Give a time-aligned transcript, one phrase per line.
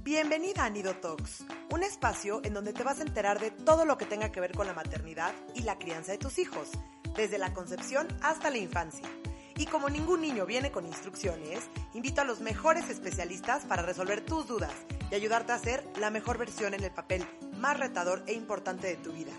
[0.00, 3.96] Bienvenida a Nido Talks, un espacio en donde te vas a enterar de todo lo
[3.96, 6.70] que tenga que ver con la maternidad y la crianza de tus hijos,
[7.14, 9.08] desde la concepción hasta la infancia.
[9.56, 11.60] Y como ningún niño viene con instrucciones,
[11.94, 14.72] invito a los mejores especialistas para resolver tus dudas
[15.10, 17.24] y ayudarte a ser la mejor versión en el papel
[17.58, 19.32] más retador e importante de tu vida,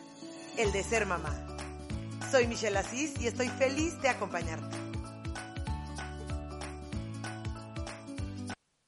[0.57, 1.35] el de ser mamá.
[2.31, 4.92] Soy Michelle Asís y estoy feliz de acompañarte.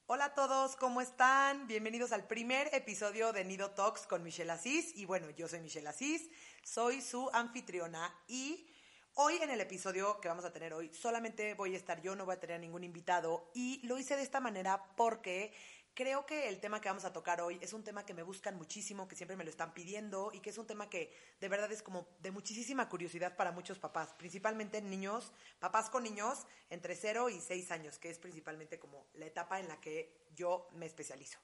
[0.08, 1.66] Hola a todos, ¿cómo están?
[1.66, 4.92] Bienvenidos al primer episodio de Nido Talks con Michelle Asís.
[4.94, 6.30] Y bueno, yo soy Michelle Asís,
[6.62, 8.68] soy su anfitriona y
[9.14, 12.24] hoy en el episodio que vamos a tener hoy solamente voy a estar yo, no
[12.24, 15.52] voy a tener ningún invitado y lo hice de esta manera porque
[15.96, 18.54] Creo que el tema que vamos a tocar hoy es un tema que me buscan
[18.54, 21.72] muchísimo, que siempre me lo están pidiendo y que es un tema que de verdad
[21.72, 27.30] es como de muchísima curiosidad para muchos papás, principalmente niños, papás con niños entre 0
[27.30, 31.38] y 6 años, que es principalmente como la etapa en la que yo me especializo.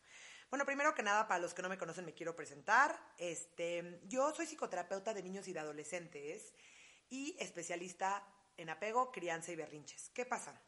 [0.50, 3.00] Bueno, primero que nada, para los que no me conocen, me quiero presentar.
[3.16, 6.52] Este, yo soy psicoterapeuta de niños y de adolescentes
[7.08, 8.22] y especialista
[8.58, 10.10] en apego, crianza y berrinches.
[10.10, 10.60] ¿Qué pasa?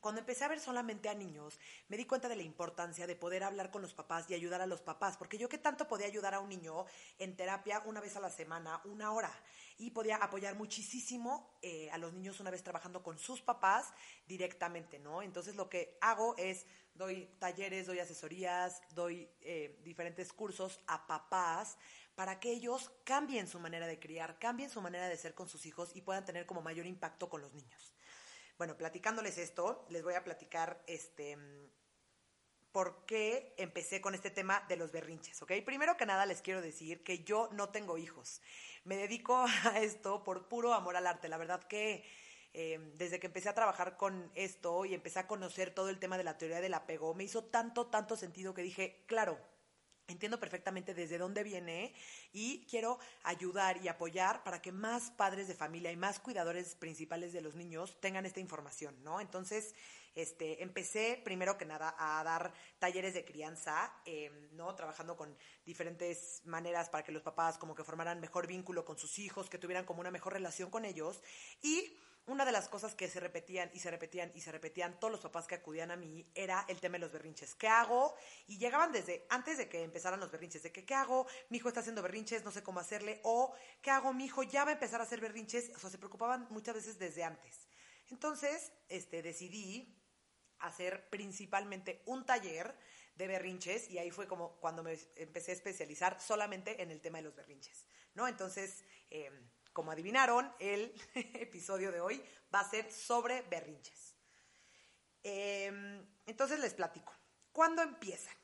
[0.00, 3.44] Cuando empecé a ver solamente a niños, me di cuenta de la importancia de poder
[3.44, 6.34] hablar con los papás y ayudar a los papás, porque yo que tanto podía ayudar
[6.34, 6.86] a un niño
[7.18, 9.30] en terapia una vez a la semana, una hora,
[9.76, 13.92] y podía apoyar muchísimo eh, a los niños una vez trabajando con sus papás
[14.26, 15.20] directamente, ¿no?
[15.20, 21.76] Entonces lo que hago es doy talleres, doy asesorías, doy eh, diferentes cursos a papás
[22.14, 25.64] para que ellos cambien su manera de criar, cambien su manera de ser con sus
[25.66, 27.94] hijos y puedan tener como mayor impacto con los niños.
[28.60, 31.38] Bueno, platicándoles esto, les voy a platicar este
[32.72, 35.52] por qué empecé con este tema de los berrinches, ¿ok?
[35.64, 38.42] Primero que nada les quiero decir que yo no tengo hijos.
[38.84, 41.30] Me dedico a esto por puro amor al arte.
[41.30, 42.04] La verdad que
[42.52, 46.18] eh, desde que empecé a trabajar con esto y empecé a conocer todo el tema
[46.18, 49.38] de la teoría del apego, me hizo tanto, tanto sentido que dije, claro,
[50.10, 51.94] Entiendo perfectamente desde dónde viene
[52.32, 57.32] y quiero ayudar y apoyar para que más padres de familia y más cuidadores principales
[57.32, 59.20] de los niños tengan esta información, ¿no?
[59.20, 59.72] Entonces,
[60.14, 64.74] este, empecé primero que nada a dar talleres de crianza, em, ¿no?
[64.74, 69.18] Trabajando con diferentes maneras para que los papás como que formaran mejor vínculo con sus
[69.18, 71.22] hijos, que tuvieran como una mejor relación con ellos
[71.62, 75.10] y una de las cosas que se repetían y se repetían y se repetían todos
[75.10, 77.54] los papás que acudían a mí era el tema de los berrinches.
[77.54, 78.14] ¿Qué hago?
[78.46, 81.26] Y llegaban desde antes de que empezaran los berrinches, de que ¿qué hago?
[81.48, 84.12] Mi hijo está haciendo berrinches, no sé cómo hacerle, o ¿qué hago?
[84.12, 86.98] Mi hijo ya va a empezar a hacer berrinches, o sea, se preocupaban muchas veces
[86.98, 87.66] desde antes.
[88.10, 89.99] Entonces, este, decidí
[90.60, 92.74] hacer principalmente un taller
[93.14, 97.18] de berrinches y ahí fue como cuando me empecé a especializar solamente en el tema
[97.18, 97.84] de los berrinches,
[98.14, 98.26] ¿no?
[98.26, 99.30] Entonces, eh,
[99.72, 102.22] como adivinaron, el episodio de hoy
[102.54, 104.16] va a ser sobre berrinches.
[105.22, 107.14] Em, entonces les platico.
[107.52, 108.34] ¿Cuándo empiezan?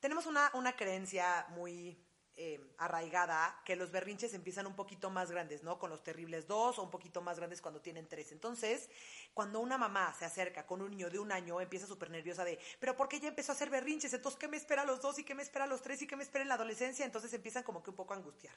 [0.00, 2.03] Tenemos una, una creencia muy
[2.36, 5.78] eh, arraigada que los berrinches empiezan un poquito más grandes, ¿no?
[5.78, 8.32] Con los terribles dos o un poquito más grandes cuando tienen tres.
[8.32, 8.90] Entonces,
[9.32, 12.58] cuando una mamá se acerca con un niño de un año, empieza súper nerviosa de,
[12.80, 14.12] pero ¿por qué ya empezó a hacer berrinches?
[14.14, 16.06] Entonces, ¿qué me espera a los dos y qué me espera a los tres y
[16.06, 17.04] qué me espera en la adolescencia?
[17.04, 18.54] Entonces empiezan como que un poco a angustiar.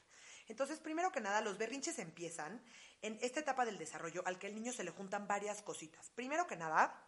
[0.48, 2.60] Entonces, primero que nada, los berrinches empiezan
[3.00, 6.10] en esta etapa del desarrollo al que al niño se le juntan varias cositas.
[6.16, 7.00] Primero que nada,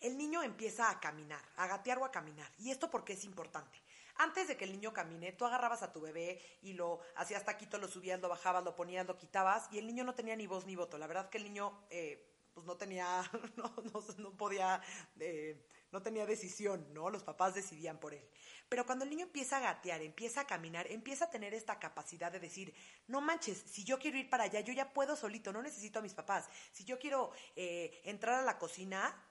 [0.00, 2.50] el niño empieza a caminar, a gatear o a caminar.
[2.58, 3.85] ¿Y esto por qué es importante?
[4.18, 7.78] Antes de que el niño camine, tú agarrabas a tu bebé y lo hacías taquito,
[7.78, 10.66] lo subías, lo bajabas, lo ponías, lo quitabas y el niño no tenía ni voz
[10.66, 10.98] ni voto.
[10.98, 13.22] La verdad que el niño eh, pues no tenía,
[13.56, 13.74] no,
[14.18, 14.80] no, podía,
[15.20, 15.62] eh,
[15.96, 17.08] no tenía decisión, ¿no?
[17.08, 18.22] Los papás decidían por él.
[18.68, 22.30] Pero cuando el niño empieza a gatear, empieza a caminar, empieza a tener esta capacidad
[22.30, 22.74] de decir,
[23.06, 26.02] no manches, si yo quiero ir para allá, yo ya puedo solito, no necesito a
[26.02, 26.50] mis papás.
[26.70, 29.22] Si yo quiero eh, entrar a la cocina,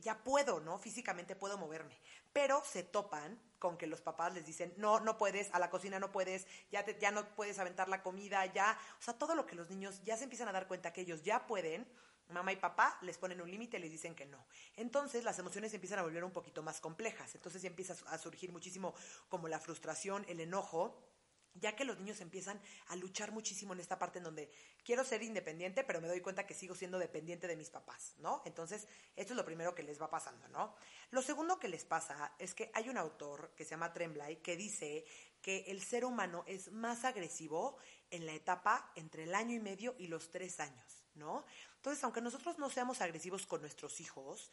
[0.00, 0.78] ya puedo, ¿no?
[0.78, 1.98] Físicamente puedo moverme.
[2.32, 5.98] Pero se topan con que los papás les dicen, no, no puedes, a la cocina
[5.98, 9.56] no puedes, ya, ya no puedes aventar la comida, ya, o sea, todo lo que
[9.56, 11.86] los niños ya se empiezan a dar cuenta que ellos ya pueden,
[12.28, 14.46] mamá y papá les ponen un límite y les dicen que no.
[14.76, 18.94] Entonces las emociones empiezan a volver un poquito más complejas, entonces empieza a surgir muchísimo
[19.28, 21.12] como la frustración, el enojo,
[21.54, 24.50] ya que los niños empiezan a luchar muchísimo en esta parte en donde
[24.84, 28.42] quiero ser independiente, pero me doy cuenta que sigo siendo dependiente de mis papás, ¿no?
[28.46, 28.86] Entonces,
[29.16, 30.74] esto es lo primero que les va pasando, ¿no?
[31.10, 34.56] Lo segundo que les pasa es que hay un autor que se llama Tremblay que
[34.56, 35.04] dice
[35.40, 37.76] que el ser humano es más agresivo
[38.10, 41.44] en la etapa entre el año y medio y los tres años, ¿no?
[41.76, 44.50] Entonces, aunque nosotros no seamos agresivos con nuestros hijos,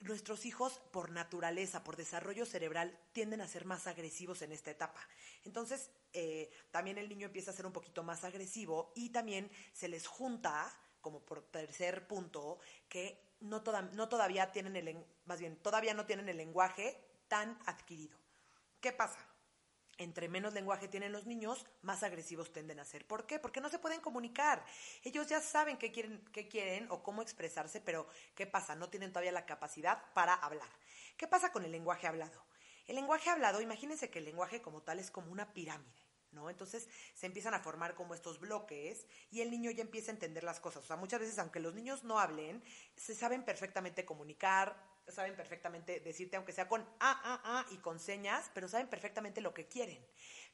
[0.00, 5.00] nuestros hijos por naturaleza, por desarrollo cerebral, tienden a ser más agresivos en esta etapa.
[5.44, 9.88] Entonces, eh, también el niño empieza a ser un poquito más agresivo y también se
[9.88, 13.62] les junta, como por tercer punto, que no,
[13.92, 18.18] no todavía tienen el, más bien, todavía no tienen el lenguaje tan adquirido.
[18.80, 19.18] ¿Qué pasa?
[19.98, 23.06] Entre menos lenguaje tienen los niños, más agresivos tienden a ser.
[23.06, 23.38] ¿Por qué?
[23.38, 24.64] Porque no se pueden comunicar.
[25.02, 28.74] Ellos ya saben qué quieren, qué quieren o cómo expresarse, pero ¿qué pasa?
[28.74, 30.68] No tienen todavía la capacidad para hablar.
[31.16, 32.44] ¿Qué pasa con el lenguaje hablado?
[32.86, 36.06] El lenguaje hablado, imagínense que el lenguaje como tal es como una pirámide.
[36.32, 36.50] ¿No?
[36.50, 40.44] Entonces se empiezan a formar como estos bloques y el niño ya empieza a entender
[40.44, 40.84] las cosas.
[40.84, 42.62] O sea, muchas veces, aunque los niños no hablen,
[42.94, 44.76] se saben perfectamente comunicar,
[45.12, 49.40] saben perfectamente decirte, aunque sea con ah, ah, ah y con señas, pero saben perfectamente
[49.40, 50.04] lo que quieren.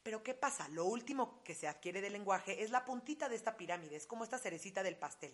[0.02, 0.68] Pero ¿qué pasa?
[0.68, 4.24] Lo último que se adquiere del lenguaje es la puntita de esta pirámide, es como
[4.24, 5.32] esta cerecita del pastel.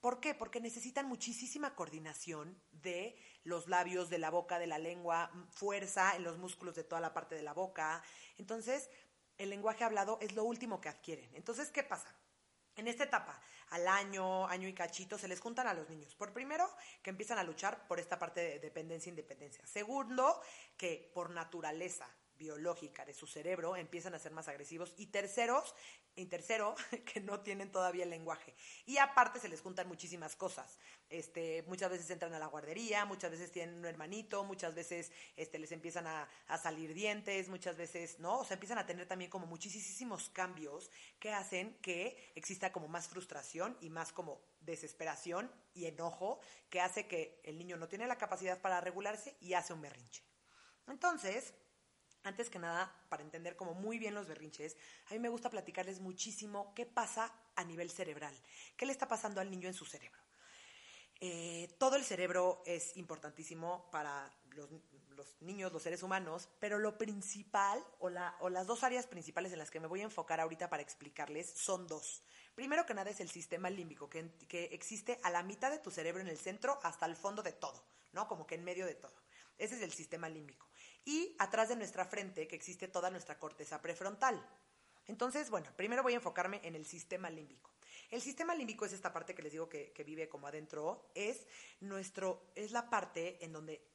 [0.00, 0.34] ¿Por qué?
[0.34, 6.22] Porque necesitan muchísima coordinación de los labios, de la boca, de la lengua, fuerza en
[6.22, 8.02] los músculos de toda la parte de la boca.
[8.38, 8.88] Entonces,
[9.38, 11.34] el lenguaje hablado es lo último que adquieren.
[11.34, 12.14] Entonces, ¿qué pasa?
[12.76, 13.40] En esta etapa,
[13.70, 16.14] al año, año y cachito, se les juntan a los niños.
[16.14, 16.68] Por primero,
[17.02, 19.62] que empiezan a luchar por esta parte de dependencia-independencia.
[19.62, 20.40] e Segundo,
[20.76, 22.08] que por naturaleza
[22.38, 24.94] biológica de su cerebro empiezan a ser más agresivos.
[24.96, 25.74] Y terceros
[26.16, 26.74] y tercero
[27.12, 28.54] que no tienen todavía el lenguaje.
[28.86, 30.78] Y aparte se les juntan muchísimas cosas.
[31.08, 35.58] Este muchas veces entran a la guardería muchas veces tienen un hermanito muchas veces este
[35.58, 39.30] les empiezan a, a salir dientes muchas veces no o sea empiezan a tener también
[39.30, 45.86] como muchísimos cambios que hacen que exista como más frustración y más como desesperación y
[45.86, 46.40] enojo
[46.70, 50.22] que hace que el niño no tiene la capacidad para regularse y hace un berrinche.
[50.86, 51.54] Entonces
[52.24, 54.76] antes que nada, para entender como muy bien los berrinches,
[55.10, 58.34] a mí me gusta platicarles muchísimo qué pasa a nivel cerebral,
[58.76, 60.20] qué le está pasando al niño en su cerebro.
[61.20, 64.68] Eh, todo el cerebro es importantísimo para los,
[65.40, 69.80] niños, los seres humanos, pero lo principal o, las dos áreas principales en las que
[69.80, 72.22] me voy a enfocar ahorita para explicarles son dos.
[72.54, 76.22] Primero que nada es el sistema límbico, que existe a la mitad de tu cerebro
[76.22, 78.28] en el centro hasta el fondo de todo, ¿no?
[78.28, 79.14] Como que en medio de todo.
[79.56, 80.66] Ese es el sistema límbico
[81.04, 84.44] y atrás de nuestra frente que existe toda nuestra corteza prefrontal.
[85.06, 87.70] Entonces, bueno, primero voy a enfocarme en el sistema límbico.
[88.10, 91.46] El sistema límbico es esta parte que les digo que, vive como adentro, es
[91.80, 93.86] nuestro, es la parte en donde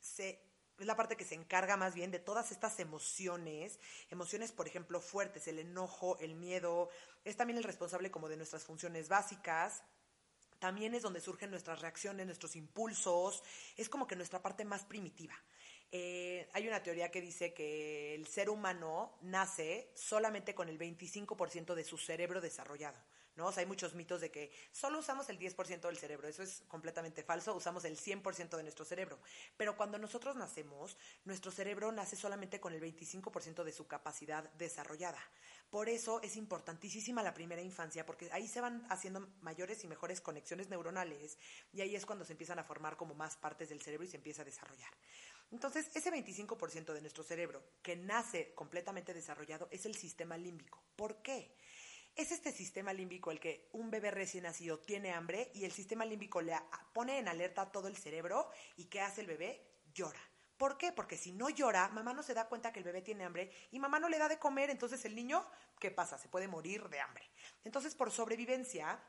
[0.00, 0.48] se
[0.78, 3.78] es la parte que se encarga más bien de todas estas emociones,
[4.10, 6.88] emociones, por ejemplo, fuertes, el enojo, el miedo,
[7.24, 9.84] es también el responsable como de nuestras funciones básicas,
[10.58, 13.44] también es donde surgen nuestras reacciones, nuestros impulsos,
[13.76, 15.34] es como que nuestra parte más primitiva.
[15.94, 21.74] Eh, hay una teoría que dice que el ser humano nace solamente con el 25%
[21.74, 22.98] de su cerebro desarrollado.
[23.36, 23.50] ¿no?
[23.56, 26.28] hay muchos mitos de que solo usamos el 10% del cerebro.
[26.28, 27.54] Eso es completamente falso.
[27.54, 29.18] Usamos el 100% de nuestro cerebro.
[29.56, 35.20] Pero cuando nosotros nacemos, nuestro cerebro nace solamente con el 25% de su capacidad desarrollada.
[35.70, 40.20] Por eso es importantísima la primera infancia, porque ahí se van haciendo mayores y mejores
[40.20, 41.38] conexiones neuronales
[41.72, 44.18] y ahí es cuando se empiezan a formar como más partes del cerebro y se
[44.18, 44.92] empieza a desarrollar.
[45.52, 50.82] Entonces, ese 25% de nuestro cerebro que nace completamente desarrollado es el sistema límbico.
[50.96, 51.54] ¿Por qué?
[52.16, 56.04] Es este sistema límbico el que un bebé recién nacido tiene hambre y el sistema
[56.06, 56.54] límbico le
[56.94, 59.62] pone en alerta todo el cerebro y ¿qué hace el bebé?
[59.94, 60.20] Llora.
[60.56, 60.92] ¿Por qué?
[60.92, 63.78] Porque si no llora, mamá no se da cuenta que el bebé tiene hambre y
[63.78, 65.44] mamá no le da de comer, entonces el niño,
[65.78, 66.18] ¿qué pasa?
[66.18, 67.28] Se puede morir de hambre.
[67.64, 69.02] Entonces, por sobrevivencia,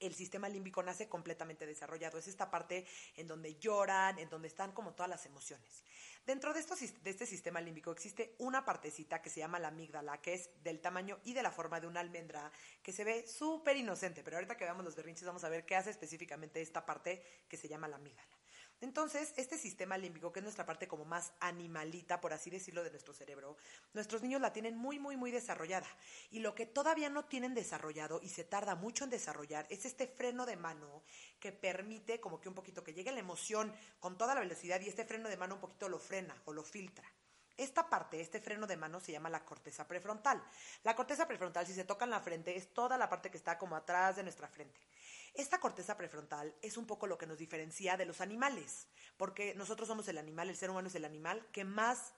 [0.00, 2.18] el sistema límbico nace completamente desarrollado.
[2.18, 5.84] Es esta parte en donde lloran, en donde están como todas las emociones.
[6.26, 10.34] Dentro de, de este sistema límbico existe una partecita que se llama la amígdala, que
[10.34, 12.50] es del tamaño y de la forma de una almendra,
[12.82, 14.22] que se ve súper inocente.
[14.22, 17.56] Pero ahorita que veamos los berrinches vamos a ver qué hace específicamente esta parte que
[17.56, 18.39] se llama la amígdala.
[18.82, 22.90] Entonces, este sistema límbico, que es nuestra parte como más animalita, por así decirlo, de
[22.90, 23.58] nuestro cerebro,
[23.92, 25.86] nuestros niños la tienen muy, muy, muy desarrollada.
[26.30, 30.06] Y lo que todavía no tienen desarrollado y se tarda mucho en desarrollar es este
[30.06, 31.02] freno de mano
[31.38, 34.88] que permite como que un poquito que llegue la emoción con toda la velocidad y
[34.88, 37.06] este freno de mano un poquito lo frena o lo filtra.
[37.60, 40.42] Esta parte, este freno de mano, se llama la corteza prefrontal.
[40.82, 43.58] La corteza prefrontal, si se toca en la frente, es toda la parte que está
[43.58, 44.80] como atrás de nuestra frente.
[45.34, 49.88] Esta corteza prefrontal es un poco lo que nos diferencia de los animales, porque nosotros
[49.88, 52.12] somos el animal, el ser humano es el animal que más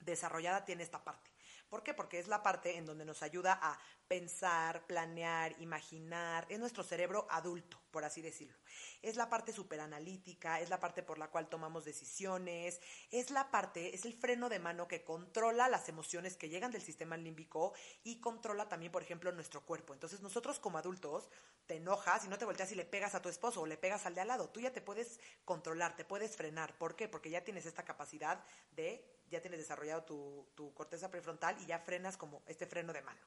[0.00, 1.33] desarrollada tiene esta parte.
[1.68, 1.94] ¿Por qué?
[1.94, 3.78] Porque es la parte en donde nos ayuda a
[4.08, 6.46] pensar, planear, imaginar.
[6.48, 8.56] Es nuestro cerebro adulto, por así decirlo.
[9.02, 12.80] Es la parte superanalítica, es la parte por la cual tomamos decisiones,
[13.10, 16.82] es la parte, es el freno de mano que controla las emociones que llegan del
[16.82, 19.94] sistema límbico y controla también, por ejemplo, nuestro cuerpo.
[19.94, 21.28] Entonces nosotros como adultos
[21.66, 24.06] te enojas y no te volteas y le pegas a tu esposo o le pegas
[24.06, 24.50] al de al lado.
[24.50, 26.76] Tú ya te puedes controlar, te puedes frenar.
[26.76, 27.08] ¿Por qué?
[27.08, 29.04] Porque ya tienes esta capacidad de,
[29.34, 33.20] ya tienes desarrollado tu, corteza prefrontal y ya frenas como este freno de mano.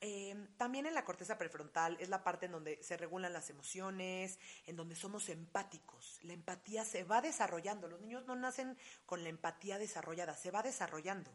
[0.00, 4.38] Em, también en la corteza prefrontal es la parte en donde se regulan las emociones,
[4.66, 6.18] en donde somos empáticos.
[6.22, 7.88] La empatía se va desarrollando.
[7.88, 8.76] Los niños no nacen
[9.06, 11.30] con la empatía desarrollada, se va desarrollando.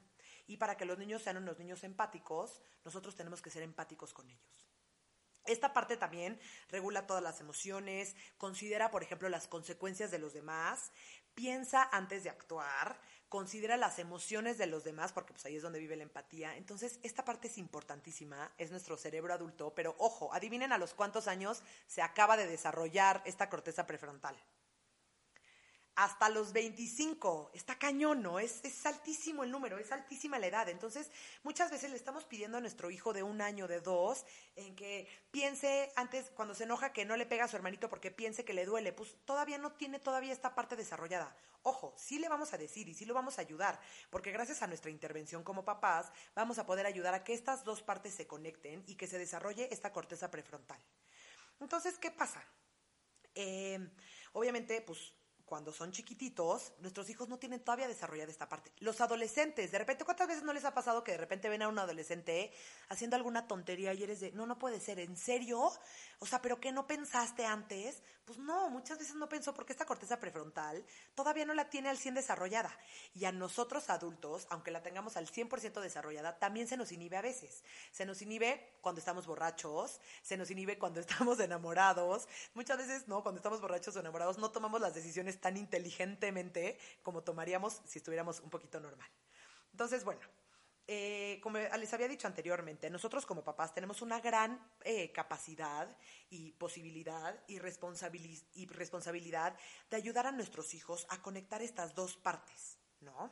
[0.45, 4.29] Y para que los niños sean unos niños empáticos, nosotros tenemos que ser empáticos con
[4.29, 4.69] ellos.
[5.45, 10.91] Esta parte también regula todas las emociones, considera, por ejemplo, las consecuencias de los demás,
[11.33, 15.79] piensa antes de actuar, considera las emociones de los demás, porque pues ahí es donde
[15.79, 16.57] vive la empatía.
[16.57, 21.27] Entonces, esta parte es importantísima, es nuestro cerebro adulto, pero ojo, adivinen a los cuántos
[21.27, 24.35] años se acaba de desarrollar esta corteza prefrontal
[25.99, 27.51] hasta los 25.
[27.53, 28.39] Está cañón, ¿no?
[28.39, 30.69] Es, es, altísimo el número, es altísima la edad.
[30.69, 31.11] Entonces,
[31.43, 34.25] muchas veces le estamos pidiendo a nuestro hijo de un año, de dos,
[34.55, 38.11] en que piense antes, cuando se enoja, que no le pega a su hermanito porque
[38.11, 38.93] piense que le duele.
[38.93, 41.35] Pues todavía no tiene todavía esta parte desarrollada.
[41.63, 43.77] Ojo, sí le vamos a decir y sí lo vamos a ayudar,
[44.09, 47.81] porque gracias a nuestra intervención como papás, vamos a poder ayudar a que estas dos
[47.81, 50.79] partes se conecten y que se desarrolle esta corteza prefrontal.
[51.59, 52.41] Entonces, ¿qué pasa?
[53.35, 53.85] Eh,
[54.31, 55.18] obviamente, pues
[55.49, 58.71] cuando son chiquititos, nuestros hijos no tienen todavía desarrollada esta parte.
[58.79, 61.67] Los adolescentes, de repente, ¿cuántas veces no les ha pasado que de repente ven a
[61.67, 62.53] un adolescente
[62.87, 65.71] haciendo alguna tontería y eres de, no, no puede ser, ¿en serio?
[66.21, 68.03] O sea, ¿pero qué no pensaste antes?
[68.25, 70.85] Pues no, muchas veces no pensó porque esta corteza prefrontal
[71.15, 72.77] todavía no la tiene al 100 desarrollada.
[73.15, 77.21] Y a nosotros adultos, aunque la tengamos al 100% desarrollada, también se nos inhibe a
[77.21, 77.63] veces.
[77.91, 82.27] Se nos inhibe cuando estamos borrachos, se nos inhibe cuando estamos enamorados.
[82.53, 87.23] Muchas veces, no, cuando estamos borrachos o enamorados no tomamos las decisiones tan inteligentemente como
[87.23, 89.09] tomaríamos si estuviéramos un poquito normal.
[89.71, 90.21] Entonces, bueno,
[90.91, 95.95] eh, como les había dicho anteriormente, nosotros como papás tenemos una gran eh, capacidad
[96.31, 99.55] y posibilidad y, responsabilidad
[99.91, 103.31] de ayudar a nuestros hijos a conectar estas dos partes, ¿no?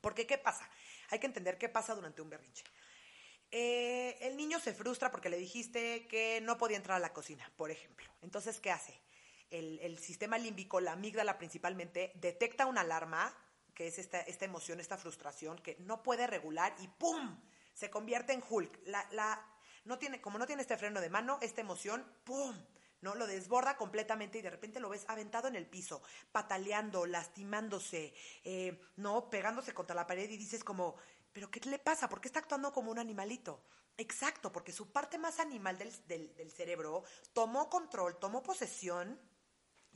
[0.00, 0.66] Porque, ¿qué pasa?
[1.10, 2.64] Hay que entender qué pasa durante un berrinche.
[3.50, 7.52] Eh, el niño se frustra porque le dijiste que no podía entrar a la cocina,
[7.56, 8.10] por ejemplo.
[8.22, 8.98] Entonces, ¿qué hace?
[9.50, 13.36] El, el sistema límbico, la amígdala principalmente, detecta una alarma
[13.78, 17.40] que es esta, esta emoción, esta frustración que no puede regular y ¡pum!
[17.72, 18.80] se convierte en Hulk.
[18.86, 19.40] La, la,
[19.84, 22.56] no tiene, como no tiene este freno de mano, esta emoción, ¡pum!
[23.02, 23.14] ¿no?
[23.14, 28.80] Lo desborda completamente y de repente lo ves aventado en el piso, pataleando, lastimándose, eh,
[28.96, 29.30] ¿no?
[29.30, 30.96] Pegándose contra la pared y dices como,
[31.32, 32.08] ¿pero qué le pasa?
[32.08, 33.62] ¿Por qué está actuando como un animalito?
[33.96, 39.20] Exacto, porque su parte más animal del, del, del cerebro tomó control, tomó posesión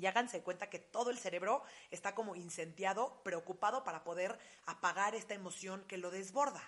[0.02, 5.34] y háganse cuenta que todo el cerebro está como incendiado, preocupado para poder apagar esta
[5.34, 6.60] emoción que lo desborda.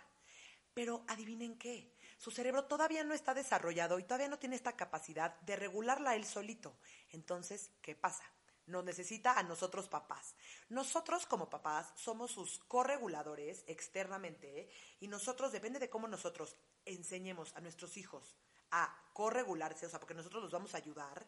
[0.72, 5.34] Pero adivinen qué, su cerebro todavía no está desarrollado y todavía no tiene esta capacidad
[5.40, 6.76] de regularla él solito.
[7.10, 8.22] Entonces, ¿qué pasa?
[8.66, 10.36] Nos necesita a nosotros papás.
[10.68, 17.60] Nosotros como papás somos sus correguladores externamente y nosotros, depende de cómo nosotros enseñemos a
[17.60, 18.36] nuestros hijos
[18.74, 21.24] a corregularse, o sea, porque nosotros los vamos a ayudar,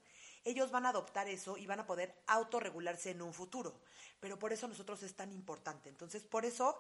[0.47, 3.81] ellos van a adoptar eso y van a poder autorregularse en un futuro.
[4.21, 5.91] Pero por eso nosotros es tan importante.
[5.91, 6.79] Entonces, por eso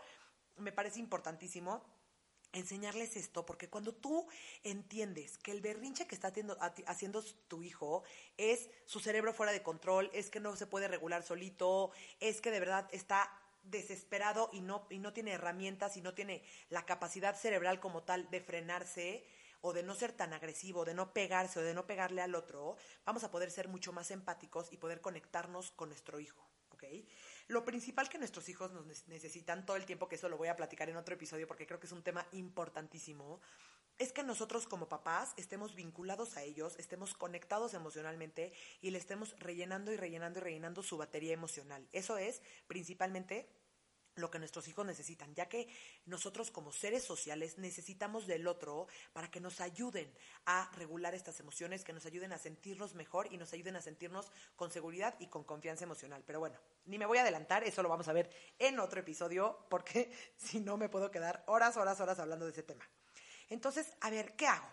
[0.56, 1.84] me parece importantísimo
[2.52, 4.26] enseñarles esto, porque cuando tú
[4.62, 6.32] entiendes que el berrinche que está
[6.86, 8.04] haciendo, tu hijo
[8.38, 12.50] es su cerebro fuera de control, es que no se puede regular solito, es que
[12.50, 13.30] de verdad está
[13.64, 18.30] desesperado y no, y no tiene herramientas y no tiene la capacidad cerebral como tal
[18.30, 19.26] de frenarse,
[19.66, 22.76] o de no ser tan agresivo, de no pegarse o de no pegarle al otro,
[23.04, 26.48] vamos a poder ser mucho más empáticos y poder conectarnos con nuestro hijo.
[26.70, 26.84] ¿ok?
[27.48, 30.54] Lo principal que nuestros hijos nos necesitan todo el tiempo, que eso lo voy a
[30.54, 33.40] platicar en otro episodio porque creo que es un tema importantísimo,
[33.98, 39.36] es que nosotros como papás estemos vinculados a ellos, estemos conectados emocionalmente y le estemos
[39.40, 41.88] rellenando y rellenando y rellenando su batería emocional.
[41.90, 43.48] Eso es principalmente
[44.16, 45.68] lo que nuestros hijos necesitan, ya que
[46.06, 50.12] nosotros como seres sociales necesitamos del otro para que nos ayuden
[50.46, 54.30] a regular estas emociones, que nos ayuden a sentirnos mejor y nos ayuden a sentirnos
[54.56, 56.24] con seguridad y con confianza emocional.
[56.26, 59.66] Pero bueno, ni me voy a adelantar, eso lo vamos a ver en otro episodio,
[59.68, 62.88] porque si no me puedo quedar horas, horas, horas hablando de ese tema.
[63.48, 64.66] Entonces, a ver, ¿qué hago?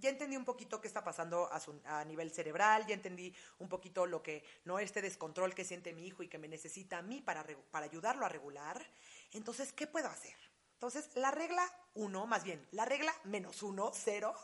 [0.00, 1.48] Ya entendí un poquito qué está pasando
[1.84, 6.06] a, nivel cerebral, ya entendí un poquito lo que, no este descontrol que siente mi
[6.06, 8.84] hijo y que me necesita a mí para, para ayudarlo a regular.
[9.32, 10.36] Entonces, ¿qué puedo hacer?
[10.72, 11.62] Entonces, la regla
[11.94, 14.34] uno, más bien, la regla menos uno, cero,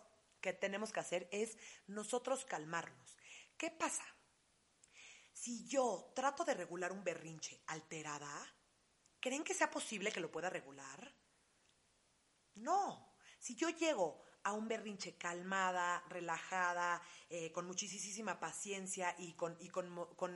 [0.41, 3.17] que tenemos que hacer es nosotros calmarnos.
[3.57, 4.05] ¿Qué pasa?
[5.33, 8.31] Si yo trato de regular un berrinche alterada,
[9.21, 11.15] ¿creen que sea posible que lo pueda regular?
[12.55, 13.15] No.
[13.39, 19.59] Si yo llego a un berrinche calmada, relajada, eh, con muchísima paciencia y, con,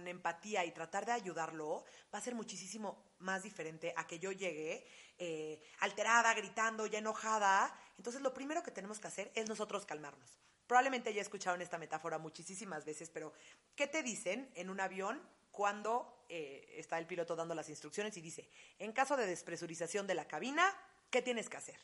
[0.09, 4.85] empatía y tratar de ayudarlo, va a ser muchísimo más diferente a que yo llegue
[5.17, 7.73] eh, alterada, gritando, ya enojada.
[7.99, 10.41] Entonces lo primero que tenemos que hacer es nosotros calmarnos.
[10.67, 13.33] Probablemente ya escucharon esta metáfora muchísimas veces, pero
[13.77, 18.21] ¿qué te dicen en un avión cuando eh, está el piloto dando las instrucciones y
[18.21, 18.51] dice,
[18.81, 20.77] en caso de despresurización de la cabina,
[21.11, 21.79] ¿qué tienes que hacer?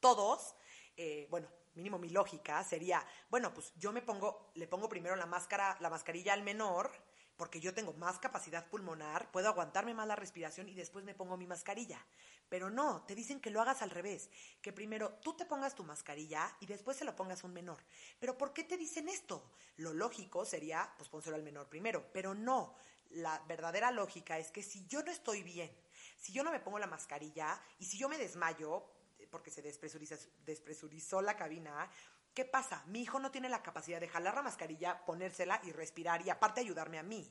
[0.00, 0.54] Todos
[0.98, 5.26] eh, bueno, mínimo mi lógica sería, bueno, pues yo me pongo, le pongo primero la
[5.26, 6.90] máscara, la mascarilla al menor,
[7.36, 11.36] porque yo tengo más capacidad pulmonar, puedo aguantarme más la respiración y después me pongo
[11.36, 12.04] mi mascarilla.
[12.48, 14.28] Pero no, te dicen que lo hagas al revés,
[14.60, 17.78] que primero tú te pongas tu mascarilla y después se lo pongas a un menor.
[18.18, 19.48] Pero ¿por qué te dicen esto?
[19.76, 22.74] Lo lógico sería, pues pónselo al menor primero, pero no.
[23.10, 25.70] La verdadera lógica es que si yo no estoy bien,
[26.16, 28.84] si yo no me pongo la mascarilla y si yo me desmayo,
[29.30, 31.90] porque se despresurizó la cabina.
[32.34, 32.84] ¿Qué pasa?
[32.86, 36.60] Mi hijo no tiene la capacidad de jalar la mascarilla, ponérsela y respirar y aparte
[36.60, 37.30] ayudarme a mí.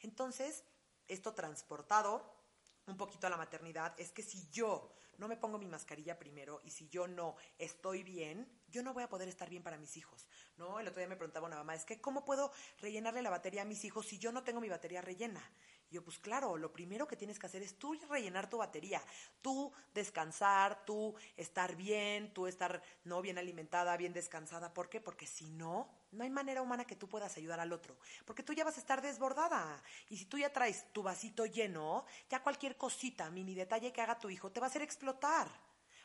[0.00, 0.64] Entonces,
[1.06, 2.40] esto transportado
[2.86, 6.60] un poquito a la maternidad es que si yo no me pongo mi mascarilla primero
[6.64, 9.96] y si yo no estoy bien, yo no voy a poder estar bien para mis
[9.96, 10.80] hijos, ¿no?
[10.80, 13.66] El otro día me preguntaba una mamá, es que ¿cómo puedo rellenarle la batería a
[13.66, 15.42] mis hijos si yo no tengo mi batería rellena?
[15.90, 19.02] Yo, pues claro, lo primero que tienes que hacer es tú rellenar tu batería,
[19.42, 24.72] tú descansar, tú estar bien, tú estar no bien alimentada, bien descansada.
[24.72, 25.00] ¿Por qué?
[25.00, 28.52] Porque si no, no hay manera humana que tú puedas ayudar al otro, porque tú
[28.52, 29.82] ya vas a estar desbordada.
[30.08, 34.18] Y si tú ya traes tu vasito lleno, ya cualquier cosita, mini detalle que haga
[34.18, 35.48] tu hijo, te va a hacer explotar.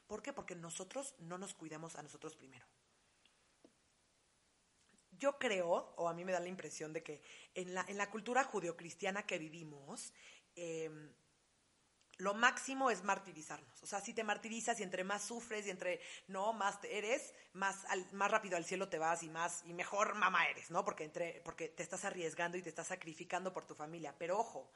[0.08, 0.34] ¿Por qué?
[0.34, 2.66] Porque nosotros no nos cuidamos a nosotros primero
[5.26, 7.20] yo creo, o a mí me da la impresión de que
[7.56, 10.14] en la, en la cultura judeocristiana que vivimos,
[10.56, 11.12] em,
[12.18, 13.82] lo máximo es martirizarnos.
[13.82, 17.76] O sea, si te martirizas y entre más sufres y entre no más eres, más,
[18.12, 20.86] más rápido al cielo te vas y más y mejor mamá eres, ¿no?
[20.86, 24.14] Porque entre, porque te estás arriesgando y te estás sacrificando por tu familia.
[24.20, 24.72] Pero ojo,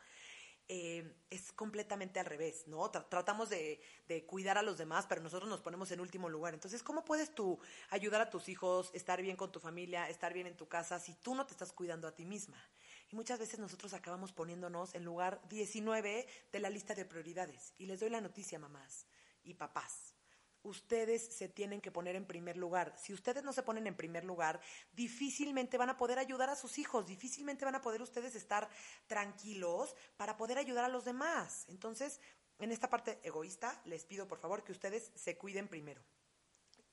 [0.71, 2.91] eh, es completamente al revés, ¿no?
[2.91, 6.53] tratamos de, de, cuidar a los demás, pero nosotros nos ponemos en último lugar.
[6.53, 10.45] Entonces, ¿cómo puedes tú ayudar a tus hijos, estar bien con tu familia, estar bien
[10.45, 12.63] en tu casa, si tú no te estás cuidando a ti misma?
[13.12, 17.73] Y muchas veces nosotros acabamos poniéndonos en lugar 19 de la lista de prioridades.
[17.79, 19.08] Y les doy la noticia, mamás
[19.43, 20.08] y papás
[20.63, 22.93] ustedes se tienen que poner en primer lugar.
[22.97, 24.59] Si ustedes no se ponen en primer lugar,
[24.93, 28.69] difícilmente van a poder ayudar a sus hijos, difícilmente van a poder ustedes estar
[29.07, 31.65] tranquilos para poder ayudar a los demás.
[31.69, 32.19] Entonces,
[32.59, 36.03] en esta parte egoísta, les pido por favor que ustedes se cuiden primero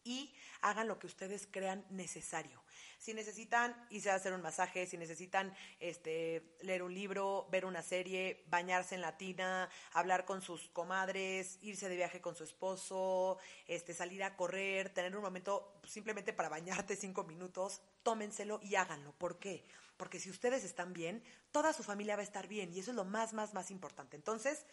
[0.07, 2.63] y hagan lo que ustedes crean necesario.
[2.99, 7.83] Si necesitan irse a hacer un masaje, si necesitan este, leer un libro, ver una
[7.83, 13.39] serie, bañarse en la tina, hablar con sus comadres, irse de viaje con su esposo,
[13.67, 19.13] este, salir a correr, tener un momento simplemente para bañarte cinco minutos, tómenselo y háganlo.
[19.13, 19.67] ¿Por qué?
[19.97, 22.97] Porque si ustedes están bien, toda su familia va a estar bien y eso es
[22.97, 24.17] lo más, más, más importante.
[24.17, 24.65] Entonces,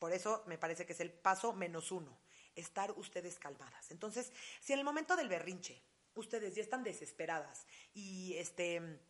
[0.00, 2.18] por eso me parece que es el paso menos uno
[2.54, 3.90] estar ustedes calmadas.
[3.90, 5.82] Entonces, si en el momento del berrinche
[6.14, 9.00] ustedes ya están desesperadas y este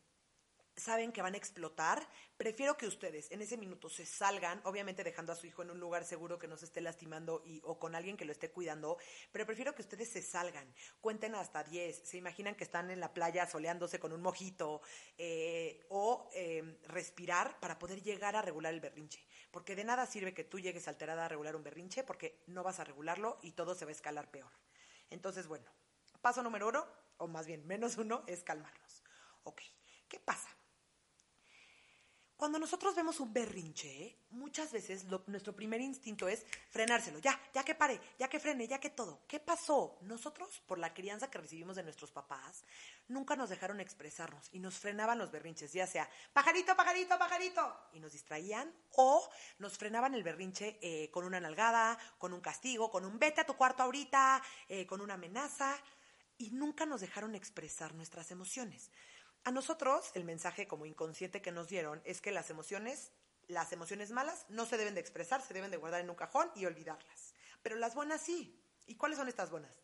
[0.77, 5.33] saben que van a explotar, prefiero que ustedes en ese minuto se salgan, obviamente dejando
[5.33, 7.95] a su hijo en un lugar seguro que no se esté lastimando y, o con
[7.95, 8.99] alguien que lo esté cuidando,
[9.31, 13.15] pero prefiero que ustedes se salgan, cuenten hasta 10, se imaginan que están en la
[13.15, 14.83] playa soleándose con un mojito
[15.17, 19.25] eh, o eh, respirar para poder llegar a regular el berrinche.
[19.55, 22.81] Porque de nada sirve que tú llegues alterada a regular un berrinche porque no vas
[22.81, 24.51] a regularlo y todo se va a escalar peor.
[25.11, 25.71] Entonces, bueno,
[26.21, 26.85] paso número uno,
[27.19, 29.05] o más bien menos uno, es calmarnos.
[29.45, 29.63] Ok,
[30.09, 30.49] ¿qué pasa?
[32.37, 37.77] Cuando nosotros vemos un berrinche, muchas veces nuestro primer instinto es frenárselo, ya, ya que
[37.77, 39.21] pare, ya que frene, ya que todo.
[39.29, 39.99] ¿Qué pasó?
[40.03, 42.65] Nosotros, por la crianza que recibimos de nuestros papás,
[43.07, 48.01] nunca nos dejaron expresarnos y nos frenaban los berrinches, ya sea pajarito, pajarito, pajarito, y
[48.01, 49.29] nos distraían, o
[49.61, 53.47] nos frenaban el berrinche eh, con una nalgada, con un castigo, con un vete a
[53.47, 55.77] tu cuarto ahorita, eh, con una amenaza,
[56.37, 58.91] y nunca nos dejaron expresar nuestras emociones.
[59.45, 63.13] A nosotros, el mensaje como inconsciente que nos dieron es que las emociones,
[63.47, 66.51] las emociones malas no se deben de expresar, se deben de guardar en un cajón
[66.55, 67.35] y olvidarlas.
[67.63, 68.59] Pero las buenas sí.
[68.87, 69.83] ¿Y cuáles son estas buenas?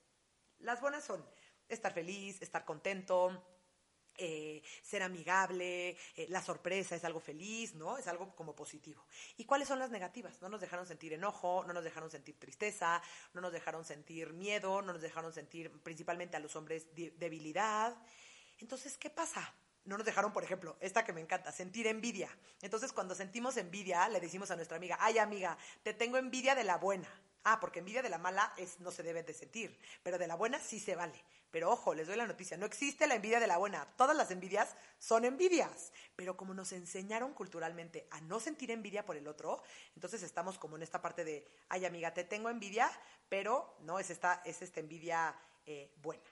[0.60, 1.24] Las buenas son
[1.68, 3.44] estar feliz, estar contento,
[4.16, 7.96] eh, ser amigable, eh, la sorpresa es algo feliz, ¿no?
[7.96, 9.04] Es algo como positivo.
[9.36, 10.40] ¿Y cuáles son las negativas?
[10.42, 13.02] No nos dejaron sentir enojo, no nos dejaron sentir tristeza,
[13.34, 17.96] no nos dejaron sentir miedo, no nos dejaron sentir principalmente a los hombres debilidad.
[18.60, 19.52] Entonces, ¿qué pasa?
[19.84, 22.28] No nos dejaron, por ejemplo, esta que me encanta, sentir envidia.
[22.60, 26.64] Entonces, cuando sentimos envidia, le decimos a nuestra amiga, ay amiga, te tengo envidia de
[26.64, 27.08] la buena.
[27.42, 30.34] Ah, porque envidia de la mala es, no se debe de sentir, pero de la
[30.34, 31.24] buena sí se vale.
[31.50, 33.86] Pero ojo, les doy la noticia, no existe la envidia de la buena.
[33.96, 35.90] Todas las envidias son envidias.
[36.14, 39.62] Pero como nos enseñaron culturalmente a no sentir envidia por el otro,
[39.94, 42.90] entonces estamos como en esta parte de, ay amiga, te tengo envidia,
[43.30, 46.29] pero no es esta, es esta envidia eh, buena.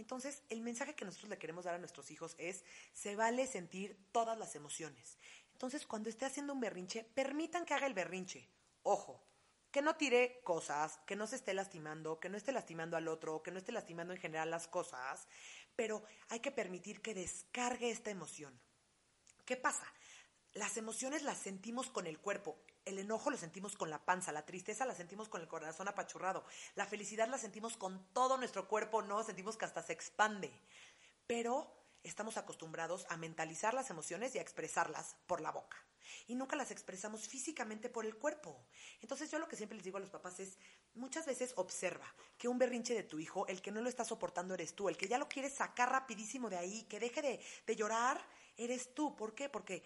[0.00, 3.98] Entonces, el mensaje que nosotros le queremos dar a nuestros hijos es, se vale sentir
[4.12, 5.18] todas las emociones.
[5.52, 8.48] Entonces, cuando esté haciendo un berrinche, permitan que haga el berrinche.
[8.82, 9.22] Ojo,
[9.70, 13.42] que no tire cosas, que no se esté lastimando, que no esté lastimando al otro,
[13.42, 15.28] que no esté lastimando en general las cosas,
[15.76, 18.58] pero hay que permitir que descargue esta emoción.
[19.44, 19.84] ¿Qué pasa?
[20.54, 24.46] Las emociones las sentimos con el cuerpo, el enojo lo sentimos con la panza, la
[24.46, 29.02] tristeza la sentimos con el corazón apachurrado, la felicidad la sentimos con todo nuestro cuerpo,
[29.02, 30.50] no, sentimos que hasta se expande.
[31.26, 35.76] Pero estamos acostumbrados a mentalizar las emociones y a expresarlas por la boca
[36.26, 38.66] y nunca las expresamos físicamente por el cuerpo.
[39.00, 40.58] Entonces yo lo que siempre les digo a los papás es,
[40.94, 42.06] muchas veces observa
[42.38, 44.96] que un berrinche de tu hijo, el que no lo está soportando eres tú, el
[44.96, 48.20] que ya lo quieres sacar rapidísimo de ahí, que deje de, de llorar,
[48.56, 49.16] eres tú.
[49.16, 49.48] ¿Por qué?
[49.48, 49.82] Porque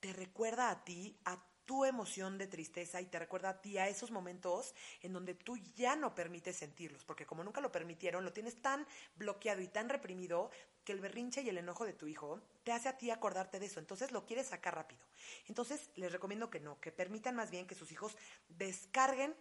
[0.00, 3.88] te recuerda a ti, a tu emoción de tristeza y te recuerda a ti a
[3.88, 8.32] esos momentos en donde tú ya no permites sentirlos, porque como nunca lo permitieron, lo
[8.32, 10.50] tienes tan bloqueado y tan reprimido
[10.84, 13.66] que el berrinche y el enojo de tu hijo te hace a ti acordarte de
[13.66, 15.02] eso, entonces lo quieres sacar rápido.
[15.48, 18.16] Entonces les recomiendo que no, que permitan más bien que sus hijos
[18.48, 19.34] descarguen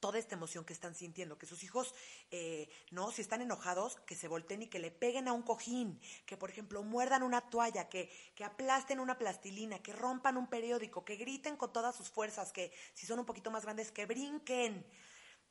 [0.00, 1.94] toda esta emoción que están sintiendo, que sus hijos,
[2.30, 6.00] eh, no, si están enojados, que se volteen y que le peguen a un cojín,
[6.26, 11.04] que por ejemplo muerdan una toalla, que, que aplasten una plastilina, que rompan un periódico,
[11.04, 14.86] que griten con todas sus fuerzas, que si son un poquito más grandes, que brinquen.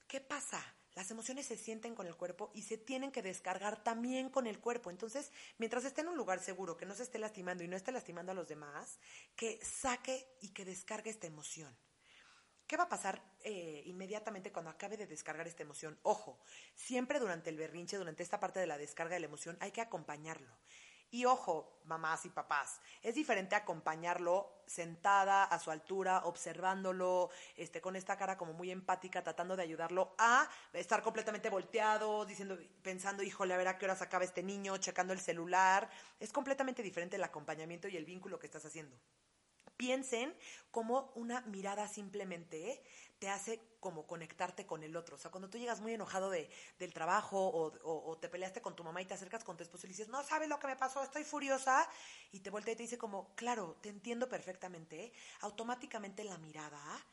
[0.08, 0.64] ¿Qué pasa?
[0.96, 4.62] Las emociones se sienten con el cuerpo y se tienen que descargar también con el
[4.62, 4.90] cuerpo.
[4.90, 7.92] Entonces, mientras esté en un lugar seguro, que no se esté lastimando y no esté
[7.92, 8.98] lastimando a los demás,
[9.36, 11.76] que saque y que descargue esta emoción.
[12.68, 16.00] ¿Qué va a pasar eh, inmediatamente cuando acabe de descargar esta emoción?
[16.02, 16.40] Ojo,
[16.74, 19.82] siempre durante el berrinche, durante esta parte de la descarga de la emoción, hay que
[19.82, 20.58] acompañarlo.
[21.12, 27.96] Y ojo, mamás y papás, es diferente acompañarlo sentada a su altura, observándolo, este, con
[27.96, 33.54] esta cara como muy empática, tratando de ayudarlo, a estar completamente volteado, diciendo, pensando, híjole,
[33.54, 35.88] a ver a qué horas acaba este niño, checando el celular.
[36.20, 39.00] Es completamente diferente el acompañamiento y el vínculo que estás haciendo
[39.78, 40.36] piensen
[40.72, 42.84] como una mirada simplemente
[43.20, 45.16] te hace como conectarte con el otro.
[45.16, 48.76] O sea, cuando tú llegas muy enojado de, del trabajo o, o, te peleaste con
[48.76, 50.68] tu mamá y te acercas con tu esposo y le dices, no sabes lo que
[50.68, 51.88] me pasó, estoy furiosa,
[52.32, 57.06] y te voltea y te dice como, claro, te entiendo perfectamente, automáticamente la mirada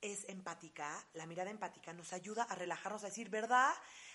[0.00, 3.72] es empática, la mirada empática nos ayuda a relajarnos, a decir, ¿verdad?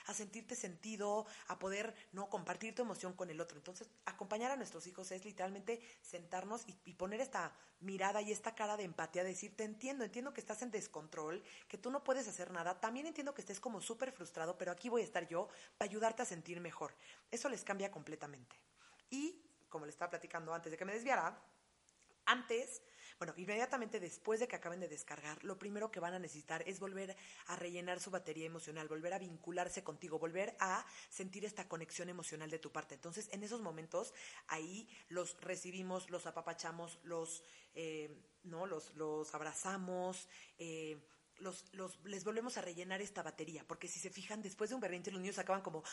[0.08, 3.58] A sentirte sentido, a poder no compartir tu emoción con el otro.
[3.58, 8.76] Entonces, acompañar a nuestros hijos es literalmente sentarnos y, poner esta mirada y esta cara
[8.76, 12.52] de empatía, decir, te entiendo, entiendo que estás en descontrol, que tú no puedes hacer
[12.52, 15.90] nada, también entiendo que estés como súper frustrado, pero aquí voy a estar yo para
[15.90, 16.96] ayudarte a sentir mejor.
[17.30, 18.56] Eso les cambia completamente.
[19.10, 21.40] Y, como les estaba platicando antes de que me desviara,
[22.26, 22.82] antes
[23.20, 26.80] bueno, inmediatamente después de que acaben de descargar, lo primero que van a necesitar es
[26.80, 27.16] volver
[27.48, 32.50] a rellenar su batería emocional, volver a vincularse contigo, volver a sentir esta conexión emocional
[32.50, 32.96] de tu parte.
[32.96, 34.14] Entonces, en esos momentos,
[34.48, 38.66] ahí los recibimos, los apapachamos, los, eh, ¿no?
[38.66, 40.28] los, los abrazamos.
[40.58, 41.02] Eh,
[41.40, 44.82] los, los, les volvemos a rellenar esta batería, porque si se fijan, después de un
[44.82, 45.84] berrinche los niños acaban como...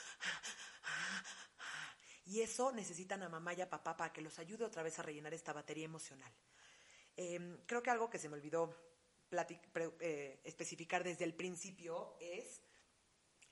[2.27, 5.03] Y eso necesitan a mamá y a papá para que los ayude otra vez a
[5.03, 6.33] rellenar esta batería emocional.
[7.17, 8.75] Em, creo que algo que se me olvidó
[10.01, 12.61] eh, especificar desde el principio es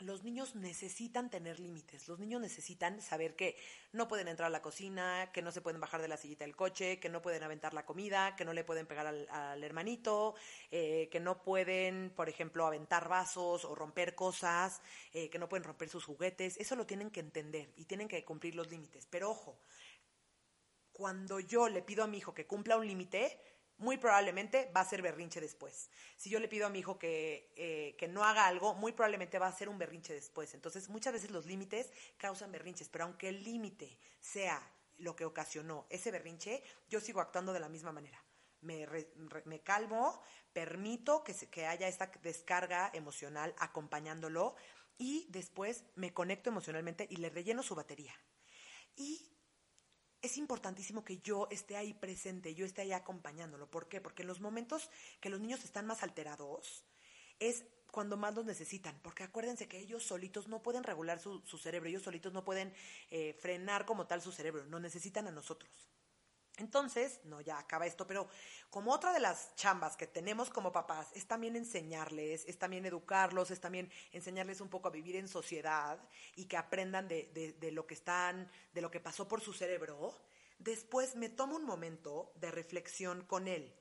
[0.02, 3.56] los niños necesitan tener límites, los niños necesitan saber que
[3.92, 6.56] no pueden entrar a la cocina, que no se pueden bajar de la sillita del
[6.56, 10.34] coche, que no pueden aventar la comida, que no le pueden pegar al, hermanito,
[10.70, 15.64] eh, que no pueden, por ejemplo, aventar vasos o romper cosas, eh, que no pueden
[15.64, 16.56] romper sus juguetes.
[16.58, 19.06] Eso lo tienen que entender y tienen que cumplir los límites.
[19.06, 19.56] Pero ojo,
[21.02, 23.36] cuando yo le pido a mi hijo que cumpla un límite,
[23.76, 25.90] muy probablemente va a ser berrinche después.
[26.16, 29.40] Si yo le pido a mi hijo que, eh, que no haga algo, muy probablemente
[29.40, 30.54] va a ser un berrinche después.
[30.54, 34.62] Entonces, muchas veces los límites causan berrinches, pero aunque el límite sea
[34.98, 38.24] lo que ocasionó ese berrinche, yo sigo actuando de la misma manera.
[38.60, 38.86] Me,
[39.44, 44.54] me calmo, permito que, se, que haya esta descarga emocional acompañándolo
[44.98, 48.14] y después me conecto emocionalmente y le relleno su batería.
[48.94, 49.31] Y
[50.22, 53.68] es importantísimo que yo esté ahí presente, yo esté ahí acompañándolo.
[53.68, 54.00] ¿Por qué?
[54.00, 54.88] Porque en los momentos
[55.20, 56.84] que los niños están más alterados,
[57.40, 61.90] es cuando más los necesitan, porque acuérdense que ellos solitos no pueden regular su, cerebro,
[61.90, 62.72] ellos solitos no pueden
[63.10, 65.70] eh, frenar como tal su cerebro, nos necesitan a nosotros.
[66.58, 68.28] Entonces, no, ya acaba esto, pero
[68.68, 73.50] como otra de las chambas que tenemos como papás es también enseñarles, es también educarlos,
[73.50, 75.98] es también enseñarles un poco a vivir en sociedad
[76.36, 80.14] y que aprendan de, de lo que están, de lo que pasó por su cerebro,
[80.58, 83.74] después me tomo un momento de reflexión con él.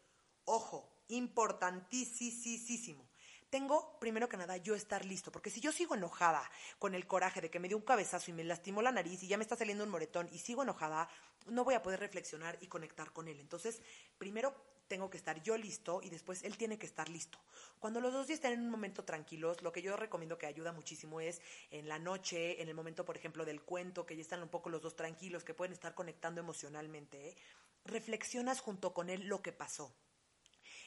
[0.46, 3.11] Ojo, importantísimo
[3.52, 6.42] tengo, primero que nada, yo estar listo, porque si yo sigo enojada
[6.80, 9.28] con el coraje de que me dio un cabezazo y me lastimó la nariz y
[9.28, 11.10] ya me está saliendo un moretón y sigo enojada,
[11.48, 13.40] no voy a poder reflexionar y conectar con él.
[13.42, 13.82] Entonces,
[14.18, 14.56] primero
[14.88, 17.40] tengo que estar yo listo y después él tiene que estar listo.
[17.80, 20.72] Cuando los dos ya están en un momento tranquilos, lo que yo recomiendo que ayuda
[20.72, 24.42] muchísimo es en la noche, en el momento, por ejemplo, del cuento, que ya están
[24.42, 27.36] un poco los dos tranquilos, que pueden estar conectando emocionalmente,
[27.84, 29.94] reflexionas junto con él lo que pasó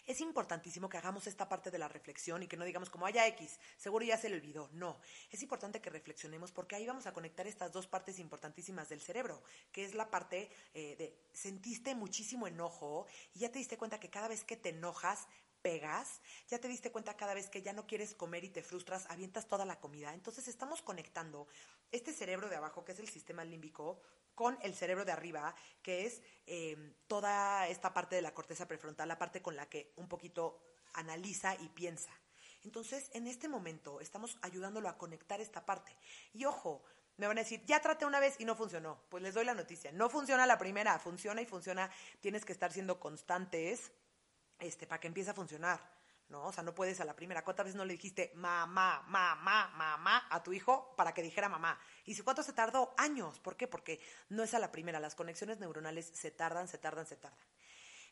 [0.06, 3.26] es importantísimo que hagamos esta parte de la reflexión y que no digamos como, haya
[3.28, 4.68] X, seguro ya se le olvidó.
[4.72, 9.00] No, es importante que reflexionemos porque ahí vamos a conectar estas dos partes importantísimas del
[9.00, 14.00] cerebro, que es la parte eh, de sentiste muchísimo enojo y ya te diste cuenta
[14.00, 15.26] que cada vez que te enojas,
[15.62, 19.06] pegas, ya te diste cuenta cada vez que ya no quieres comer y te frustras,
[19.08, 20.12] avientas toda la comida.
[20.12, 21.48] Entonces estamos conectando
[21.90, 24.02] este cerebro de abajo, que es el sistema límbico,
[24.34, 29.08] con el cerebro de arriba, que es em, toda esta parte de la corteza prefrontal,
[29.08, 30.60] la parte con la que un poquito
[30.94, 32.10] analiza y piensa.
[32.64, 35.94] Entonces, en este momento estamos ayudándolo a conectar esta parte.
[36.32, 36.82] Y ojo,
[37.16, 39.04] me van a decir, ya traté una vez y no funcionó.
[39.08, 41.90] Pues les doy la noticia, no funciona la primera, funciona y funciona.
[42.20, 43.92] Tienes que estar siendo constantes
[44.58, 45.94] este, para que empiece a funcionar.
[46.28, 46.44] ¿no?
[46.44, 47.44] O sea, no puedes a la primera.
[47.44, 49.93] ¿Cuántas veces no le dijiste mamá, mamá, mamá
[50.34, 51.78] a tu hijo para que dijera mamá?
[52.04, 52.94] ¿Y si cuánto se tardó?
[52.96, 53.38] Años.
[53.40, 53.66] ¿Por qué?
[53.68, 55.00] Porque no es a la primera.
[55.00, 57.46] Las conexiones neuronales se tardan, se tardan, se tardan.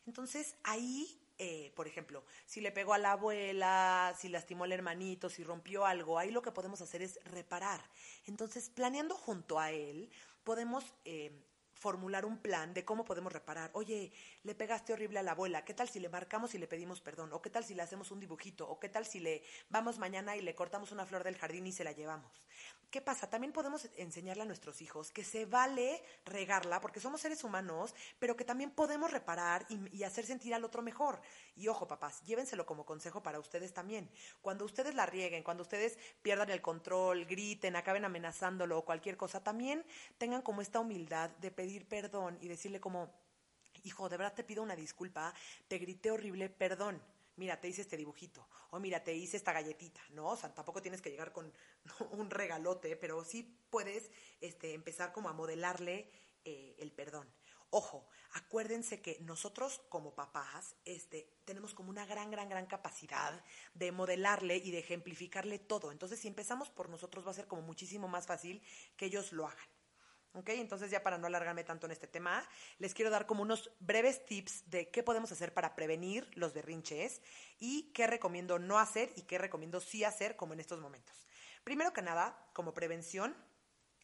[0.05, 5.29] Entonces, ahí, eh, por ejemplo, si le pegó a la abuela, si lastimó al hermanito,
[5.29, 7.81] si rompió algo, ahí lo que podemos hacer es reparar.
[8.25, 10.11] Entonces, planeando junto a él,
[10.43, 11.31] podemos eh,
[11.73, 13.71] formular un plan de cómo podemos reparar.
[13.73, 14.11] Oye,
[14.43, 17.33] le pegaste horrible a la abuela, ¿qué tal si le marcamos y le pedimos perdón?
[17.33, 18.67] ¿O qué tal si le hacemos un dibujito?
[18.69, 21.71] ¿O qué tal si le vamos mañana y le cortamos una flor del jardín y
[21.71, 22.47] se la llevamos?
[22.93, 23.27] ¿Qué pasa?
[23.27, 28.35] También podemos enseñarle a nuestros hijos que se vale regarla, porque somos seres humanos, pero
[28.35, 31.19] que también podemos reparar y, hacer sentir al otro mejor.
[31.55, 34.11] Y ojo, papás, llévenselo como consejo para ustedes también.
[34.43, 39.43] Cuando ustedes la rieguen, cuando ustedes pierdan el control, griten, acaben amenazándolo o cualquier cosa,
[39.43, 39.83] también
[40.19, 43.11] tengan como esta humildad de pedir perdón y decirle como,
[43.85, 45.33] hijo, de verdad te pido una disculpa,
[45.67, 47.01] te grité horrible, perdón
[47.35, 50.27] mira, te hice este dibujito, o mira, te hice esta galletita, ¿no?
[50.27, 51.53] O sea, tampoco tienes que llegar con
[52.11, 56.09] un regalote, pero sí puedes este, empezar como a modelarle
[56.45, 57.33] eh, el perdón.
[57.75, 63.43] Ojo, acuérdense que nosotros como papás este, tenemos como una gran, gran, gran capacidad
[63.73, 65.91] de modelarle y de ejemplificarle todo.
[65.91, 68.61] Entonces, si empezamos por nosotros, va a ser como muchísimo más fácil
[68.95, 69.72] que ellos lo hagan.
[70.33, 70.49] ¿Ok?
[70.49, 72.47] Entonces ya para no alargarme tanto en este tema,
[72.79, 77.21] les quiero dar como unos breves tips de qué podemos hacer para prevenir los berrinches
[77.59, 81.27] y qué recomiendo no hacer y qué recomiendo sí hacer como en estos momentos.
[81.63, 83.35] Primero que nada, como prevención,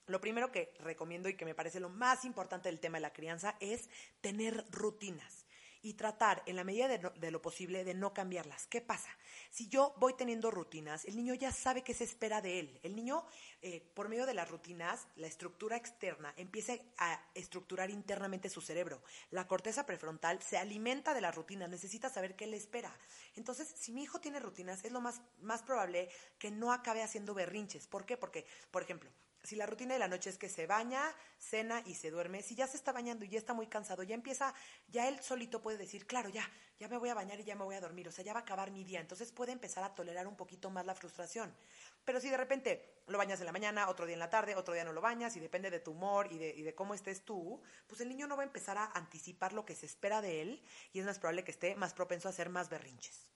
[0.05, 3.13] lo primero que recomiendo y que me parece lo más importante del tema de la
[3.13, 3.89] crianza es
[4.21, 5.38] tener rutinas
[5.81, 8.67] y tratar en la medida de, lo posible de no cambiarlas.
[8.67, 9.09] ¿Qué pasa?
[9.49, 12.79] Si yo voy teniendo rutinas, el niño ya sabe qué se espera de él.
[12.83, 13.25] El niño,
[13.61, 19.01] eh, por medio de las rutinas, la estructura externa empieza a estructurar internamente su cerebro.
[19.31, 22.93] La corteza prefrontal se alimenta de las rutinas, necesita saber qué le espera.
[23.35, 27.33] Entonces, si mi hijo tiene rutinas, es lo más, más probable que no acabe haciendo
[27.33, 27.87] berrinches.
[27.87, 28.17] ¿Por qué?
[28.17, 29.09] Porque, por ejemplo,
[29.43, 31.01] si la rutina de la noche es que se baña,
[31.37, 34.15] cena y se duerme, si ya se está bañando y ya está muy cansado, ya
[34.15, 34.53] empieza,
[34.87, 36.49] ya él solito puede decir, claro, ya,
[36.79, 38.39] ya me voy a bañar y ya me voy a dormir, o sea, ya va
[38.39, 41.55] a acabar mi día, entonces puede empezar a tolerar un poquito más la frustración.
[42.03, 44.73] Pero si de repente lo bañas en la mañana, otro día en la tarde, otro
[44.73, 47.23] día no lo bañas, y depende de tu humor y de, y de cómo estés
[47.23, 50.41] tú, pues el niño no va a empezar a anticipar lo que se espera de
[50.41, 53.29] él y es más probable que esté más propenso a hacer más berrinches.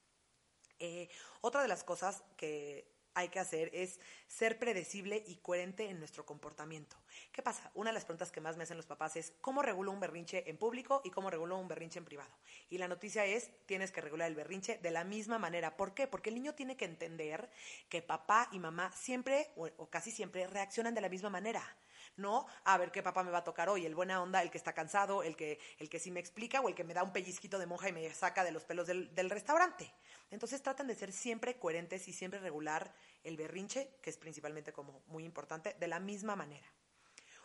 [0.79, 1.07] Eh,
[1.41, 6.25] otra de las cosas que hay que hacer es ser predecible y coherente en nuestro
[6.25, 6.95] comportamiento.
[7.31, 7.71] ¿Qué pasa?
[7.75, 10.49] Una de las preguntas que más me hacen los papás es ¿cómo regulo un berrinche
[10.49, 12.31] en público y cómo regulo un berrinche en privado?
[12.69, 15.77] Y la noticia es tienes que regular el berrinche de la misma manera.
[15.77, 16.07] ¿Por qué?
[16.07, 17.49] Porque el niño tiene que entender
[17.89, 21.77] que papá y mamá siempre o, casi siempre reaccionan de la misma manera.
[22.15, 24.57] No, a ver qué papá me va a tocar hoy, el buena onda, el que
[24.57, 27.11] está cansado, el que, el que sí me explica o el que me da un
[27.11, 29.91] pellizquito de monja y me saca de los pelos del, del restaurante.
[30.29, 35.01] Entonces tratan de ser siempre coherentes y siempre regular el berrinche, que es principalmente como
[35.07, 36.67] muy importante, de la misma manera.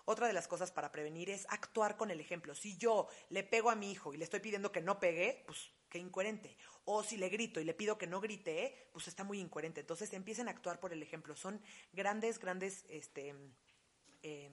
[0.05, 2.55] Otra de las cosas para prevenir es actuar con el ejemplo.
[2.55, 5.71] Si yo le pego a mi hijo y le estoy pidiendo que no pegue, pues
[5.91, 6.57] qué incoherente.
[6.87, 9.81] O si le grito y le pido que no grite, pues está muy incoherente.
[9.81, 11.37] Entonces empiecen a actuar por el ejemplo.
[11.37, 11.61] Son
[11.93, 13.35] grandes, grandes este,
[14.23, 14.51] eh,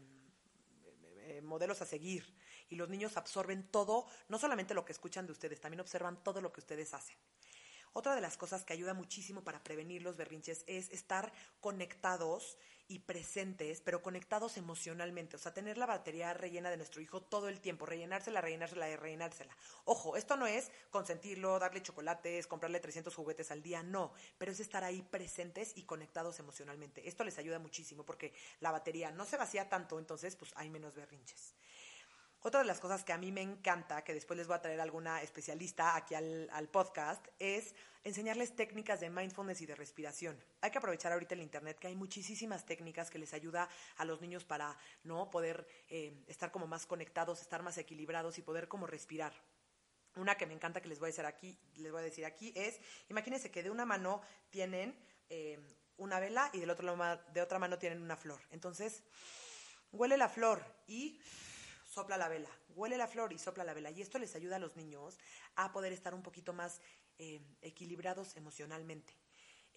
[1.43, 2.35] modelos a seguir.
[2.69, 6.41] Y los niños absorben todo, no solamente lo que escuchan de ustedes, también observan todo
[6.41, 7.15] lo que ustedes hacen.
[7.93, 12.99] Otra de las cosas que ayuda muchísimo para prevenir los berrinches es estar conectados y
[12.99, 15.35] presentes, pero conectados emocionalmente.
[15.35, 18.95] O sea, tener la batería rellena de nuestro hijo todo el tiempo, rellenársela, rellenársela y
[18.95, 19.55] rellenársela.
[19.85, 24.59] Ojo, esto no es consentirlo, darle chocolates, comprarle 300 juguetes al día, no, pero es
[24.59, 27.07] estar ahí presentes y conectados emocionalmente.
[27.07, 30.95] Esto les ayuda muchísimo porque la batería no se vacía tanto, entonces pues hay menos
[30.95, 31.55] berrinches.
[32.45, 34.79] Otra de las cosas que a mí me encanta, que después les voy a traer
[34.79, 40.39] alguna especialista aquí al, podcast, es enseñarles técnicas de mindfulness y de respiración.
[40.61, 44.21] Hay que aprovechar ahorita el internet, que hay muchísimas técnicas que les ayuda a los
[44.21, 48.85] niños para no poder eh, estar como más conectados, estar más equilibrados y poder como
[48.85, 49.33] respirar.
[50.15, 52.53] Una que me encanta que les voy a decir aquí, les voy a decir aquí
[52.55, 52.79] es,
[53.09, 54.95] imagínense que de una mano tienen
[55.29, 55.57] eh,
[55.97, 56.95] una vela y del otro
[57.33, 58.39] de otra mano tienen una flor.
[58.51, 59.01] Entonces,
[59.91, 61.19] huele la flor y
[61.95, 63.89] sopla la vela, huele la flor y sopla la vela.
[63.89, 65.17] Y esto les ayuda a los niños
[65.55, 66.81] a poder estar un poquito más
[67.17, 69.13] eh, equilibrados emocionalmente.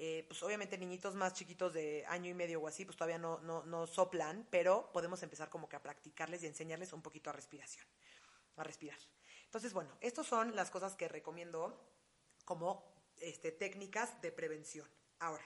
[0.01, 3.39] Eh, pues obviamente niñitos más chiquitos de año y medio o así, pues todavía no,
[3.41, 7.33] no, no soplan, pero podemos empezar como que a practicarles y enseñarles un poquito a
[7.33, 7.87] respiración,
[8.57, 8.99] a respirar.
[9.45, 11.81] Entonces, bueno, estas son las cosas que recomiendo
[12.45, 12.85] como
[13.19, 14.89] este, técnicas de prevención.
[15.21, 15.45] Ahora,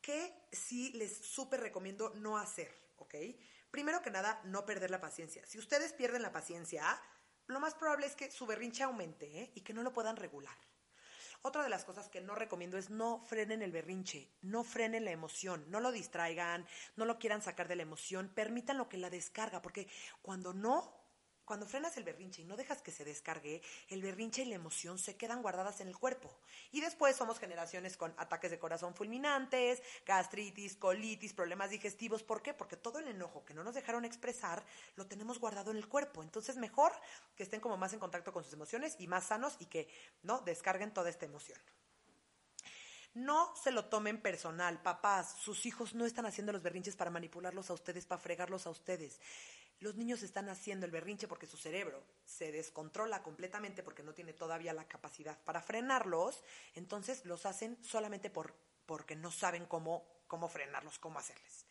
[0.00, 2.74] ¿qué sí les súper recomiendo no hacer?
[2.96, 3.14] ¿Ok?
[3.70, 5.44] Primero que nada, no perder la paciencia.
[5.46, 7.00] Si ustedes pierden la paciencia,
[7.46, 9.52] lo más probable es que su berrinche aumente ¿eh?
[9.54, 10.56] y que no lo puedan regular.
[11.42, 15.12] Otra de las cosas que no recomiendo es no frenen el berrinche, no frenen la
[15.12, 19.10] emoción, no lo distraigan, no lo quieran sacar de la emoción, permitan lo que la
[19.10, 19.86] descarga, porque
[20.22, 21.05] cuando no
[21.46, 24.98] cuando frenas el berrinche y no dejas que se descargue, el berrinche y la emoción
[24.98, 26.30] se quedan guardadas en el cuerpo.
[26.72, 32.24] Y después somos generaciones con ataques de corazón fulminantes, gastritis, colitis, problemas digestivos.
[32.24, 32.52] ¿Por qué?
[32.52, 34.64] Porque todo el enojo que no nos dejaron expresar
[34.96, 36.22] lo tenemos guardado en el cuerpo.
[36.22, 36.92] Entonces, mejor
[37.36, 39.88] que estén como más en contacto con sus emociones y más sanos y que
[40.22, 41.58] no descarguen toda esta emoción.
[43.16, 45.36] No se lo tomen personal, papás.
[45.40, 49.18] Sus hijos no están haciendo los berrinches para manipularlos a ustedes, para fregarlos a ustedes.
[49.80, 54.32] Los niños están haciendo el berrinche porque su cerebro se descontrola completamente porque no tiene
[54.32, 56.42] todavía la capacidad para frenarlos,
[56.74, 58.54] entonces los hacen solamente por,
[58.86, 61.66] porque no saben cómo, cómo frenarlos, cómo hacerles.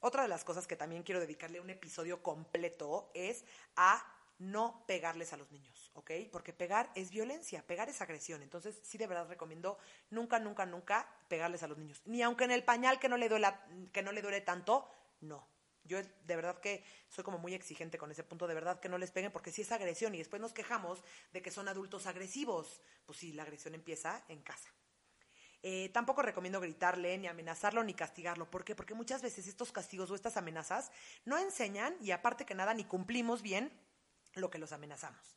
[0.00, 3.44] Otra de las cosas que también quiero dedicarle un episodio completo es
[3.76, 4.02] a
[4.38, 6.12] no pegarles a los niños, ¿ok?
[6.32, 8.42] Porque pegar es violencia, pegar es agresión.
[8.42, 9.76] Entonces, sí de verdad recomiendo
[10.08, 12.00] nunca, nunca, nunca pegarles a los niños.
[12.06, 13.48] Ni aunque en el pañal que no le duele,
[13.92, 14.88] que no le duele tanto,
[15.20, 15.46] no.
[15.90, 18.96] Yo de verdad que soy como muy exigente con ese punto, de verdad que no
[18.96, 22.80] les peguen porque si es agresión y después nos quejamos de que son adultos agresivos,
[23.06, 24.70] pues sí, la agresión empieza en casa.
[25.62, 28.48] Eh, tampoco recomiendo gritarle, ni amenazarlo, ni castigarlo.
[28.48, 28.76] ¿Por qué?
[28.76, 30.92] Porque muchas veces estos castigos o estas amenazas
[31.24, 33.72] no enseñan y aparte que nada ni cumplimos bien
[34.34, 35.34] lo que los amenazamos.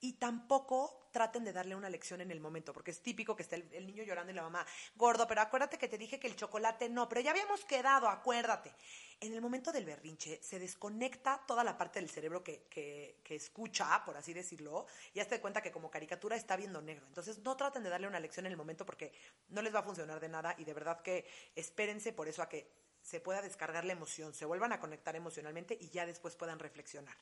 [0.00, 3.56] Y tampoco traten de darle una lección en el momento, porque es típico que esté
[3.56, 6.88] el, niño llorando y la mamá, gordo, pero acuérdate que te dije que el chocolate
[6.88, 8.74] no, pero ya habíamos quedado, acuérdate.
[9.20, 14.02] En el momento del berrinche se desconecta toda la parte del cerebro que, que, escucha,
[14.04, 17.06] por así decirlo, y hazte cuenta que como caricatura está viendo negro.
[17.06, 19.12] Entonces no traten de darle una lección en el momento porque
[19.48, 22.48] no les va a funcionar de nada y de verdad que espérense por eso a
[22.48, 26.58] que se pueda descargar la emoción, se vuelvan a conectar emocionalmente y ya después puedan
[26.58, 27.16] reflexionar.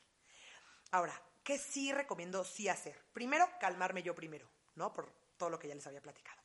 [0.91, 2.99] Ahora, ¿qué sí recomiendo sí hacer?
[3.13, 4.91] Primero, calmarme yo primero, ¿no?
[4.93, 6.41] Por todo lo que ya les había platicado.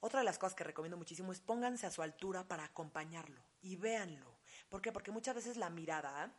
[0.00, 3.76] Otra de las cosas que recomiendo muchísimo es pónganse a su altura para acompañarlo y
[3.76, 4.38] véanlo.
[4.68, 4.92] ¿Por qué?
[4.92, 6.36] Porque muchas veces la mirada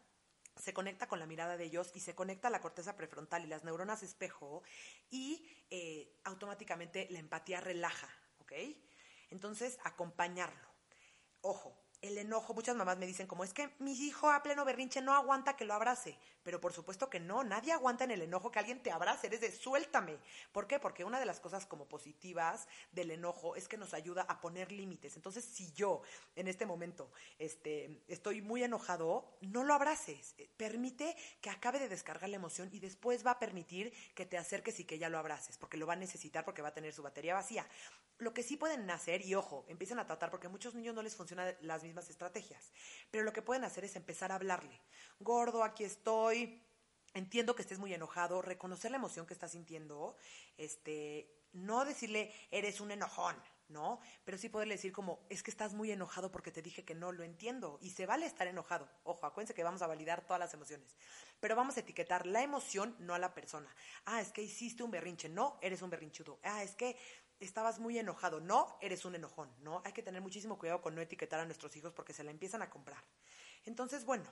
[0.55, 3.47] se conecta con la mirada de ellos y se conecta a la corteza prefrontal y
[3.47, 4.63] las neuronas espejo
[5.09, 8.53] y eh, automáticamente la empatía relaja, ¿ok?
[9.29, 10.67] Entonces, acompañarlo.
[11.41, 15.01] Ojo, el enojo, muchas mamás me dicen como es que mi hijo a pleno berrinche
[15.01, 18.51] no aguanta que lo abrace, pero por supuesto que no, nadie aguanta en el enojo
[18.51, 20.17] que alguien te abrace, eres de suéltame.
[20.51, 20.79] ¿Por qué?
[20.79, 24.71] Porque una de las cosas como positivas del enojo es que nos ayuda a poner
[24.71, 25.15] límites.
[25.15, 26.01] Entonces, si yo
[26.35, 32.29] en este momento este, estoy muy enojado, no lo abraces, permite que acabe de descargar
[32.29, 35.57] la emoción y después va a permitir que te acerques y que ya lo abraces,
[35.57, 37.67] porque lo va a necesitar porque va a tener su batería vacía.
[38.19, 41.03] Lo que sí pueden hacer, y ojo, empiecen a tratar, porque a muchos niños no
[41.03, 42.71] les funcionan las mismas estrategias,
[43.09, 44.81] pero lo que pueden hacer es empezar a hablarle.
[45.19, 46.61] Gordo, aquí estoy,
[47.13, 50.15] entiendo que estés muy enojado, reconocer la emoción que estás sintiendo,
[50.57, 53.35] este, no decirle, eres un enojón,
[53.69, 53.99] ¿no?
[54.23, 57.11] Pero sí poderle decir como, es que estás muy enojado porque te dije que no,
[57.11, 57.79] lo entiendo.
[57.81, 58.89] Y se vale estar enojado.
[59.03, 60.95] Ojo, acuérdense que vamos a validar todas las emociones.
[61.39, 63.73] Pero vamos a etiquetar la emoción, no a la persona.
[64.05, 65.29] Ah, es que hiciste un berrinche.
[65.29, 66.39] No, eres un berrinchudo.
[66.43, 66.97] Ah, es que
[67.39, 68.39] estabas muy enojado.
[68.39, 69.49] No, eres un enojón.
[69.59, 72.31] No, hay que tener muchísimo cuidado con no etiquetar a nuestros hijos porque se la
[72.31, 73.03] empiezan a comprar.
[73.65, 74.25] Entonces, bueno,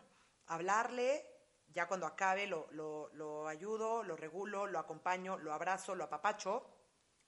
[0.47, 1.25] hablarle,
[1.67, 6.75] ya cuando acabe lo, lo, lo ayudo, lo regulo, lo acompaño, lo abrazo, lo apapacho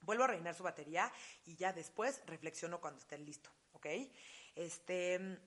[0.02, 1.12] Vuelvo a reinar su batería
[1.46, 3.88] y ya después reflexiono cuando esté listo, ¿ok?
[4.56, 5.40] Este,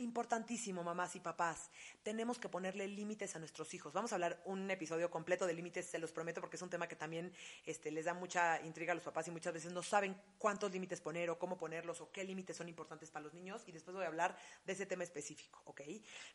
[0.00, 1.70] Importantísimo, mamás y papás.
[2.02, 3.92] Tenemos que ponerle límites a nuestros hijos.
[3.92, 6.88] Vamos a hablar un episodio completo de límites, se los prometo, porque es un tema
[6.88, 7.34] que también
[7.66, 11.02] este, les da mucha intriga a los papás y muchas veces no saben cuántos límites
[11.02, 13.62] poner o cómo ponerlos o qué límites son importantes para los niños.
[13.66, 15.82] Y después voy a hablar de ese tema específico, ¿ok?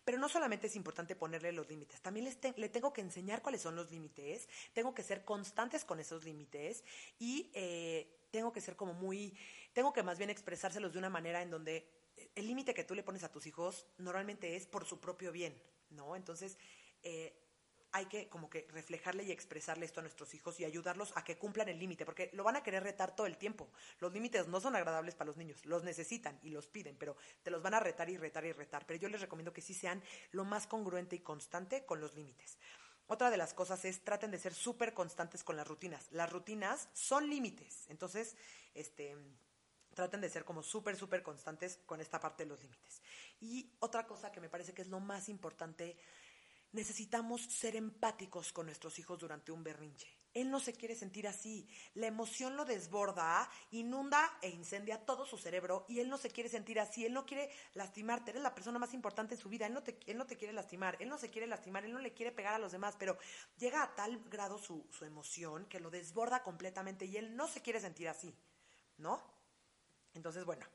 [0.03, 3.61] Pero no solamente es importante ponerle los límites, también les le tengo que enseñar cuáles
[3.61, 6.83] son los límites, tengo que ser constantes con esos límites
[7.17, 9.35] y eh, tengo que ser como muy,
[9.73, 12.04] tengo que más bien expresárselos de una manera en donde
[12.35, 15.61] el límite que tú le pones a tus hijos normalmente es por su propio bien,
[15.89, 16.15] ¿no?
[16.15, 16.57] Entonces,
[17.03, 17.41] eh,
[17.95, 21.37] hay que como que reflejarle y expresarle esto a nuestros hijos y ayudarlos a que
[21.37, 23.69] cumplan el límite, porque lo van a querer retar todo el tiempo.
[23.99, 27.51] Los límites no son agradables para los niños, los necesitan y los piden, pero te
[27.51, 28.85] los van a retar y retar y retar.
[28.85, 32.57] Pero yo les recomiendo que sí sean lo más congruente y constante con los límites.
[33.07, 36.11] Otra de las cosas es traten de ser súper constantes con las rutinas.
[36.11, 37.85] Las rutinas son límites.
[37.87, 38.35] Entonces,
[38.73, 39.15] este,
[39.95, 43.01] traten de ser como súper, súper constantes con esta parte de los límites.
[43.39, 45.97] Y otra cosa que me parece que es lo más importante,
[46.71, 50.07] necesitamos ser empáticos con nuestros hijos durante un berrinche.
[50.33, 51.65] Él no se quiere sentir así.
[51.93, 56.49] La emoción lo desborda, inunda e incendia todo su cerebro y él no se quiere
[56.49, 57.05] sentir así.
[57.05, 58.31] Él no quiere lastimarte.
[58.31, 59.65] Eres la persona más importante en su vida.
[59.65, 60.97] Él no te, él no te quiere lastimar.
[60.99, 61.85] Él no se quiere lastimar.
[61.85, 62.97] Él no le quiere pegar a los demás.
[62.99, 63.17] Pero
[63.57, 67.61] llega a tal grado su, su emoción que lo desborda completamente y él no se
[67.61, 68.35] quiere sentir así.
[68.97, 69.34] ¿No?
[70.15, 70.65] Entonces, bueno,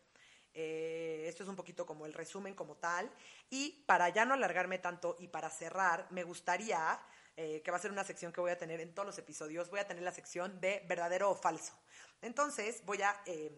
[0.53, 3.11] eh, esto es un poquito como el resumen como tal.
[3.49, 7.01] Y para ya no alargarme tanto y para cerrar, me gustaría,
[7.36, 9.70] eh, que va a ser una sección que voy a tener en todos los episodios,
[9.70, 11.74] voy a tener la sección de verdadero o falso.
[12.22, 13.20] Entonces, voy a...
[13.26, 13.51] Eh,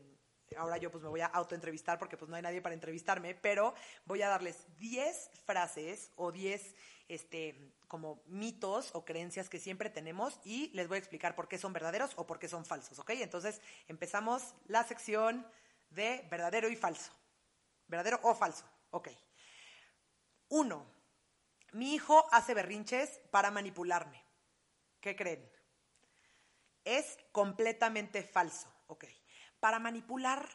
[0.57, 3.75] ahora yo pues me voy a autoentrevistar porque pues no hay nadie para entrevistarme, pero
[4.05, 6.75] voy a darles 10 frases o 10
[7.09, 11.59] este, como mitos o creencias que siempre tenemos y les voy a explicar por qué
[11.59, 13.11] son verdaderos o por qué son falsos, ¿ok?
[13.11, 15.47] Entonces empezamos la sección
[15.95, 17.13] de verdadero y falso.
[17.87, 18.65] ¿Verdadero o falso?
[18.91, 19.09] Ok.
[20.49, 20.87] Uno,
[21.73, 24.25] mi hijo hace berrinches para manipularme.
[25.01, 25.51] ¿Qué creen?
[26.85, 28.73] Es completamente falso.
[28.87, 29.05] Ok.
[29.61, 30.49] Para manipular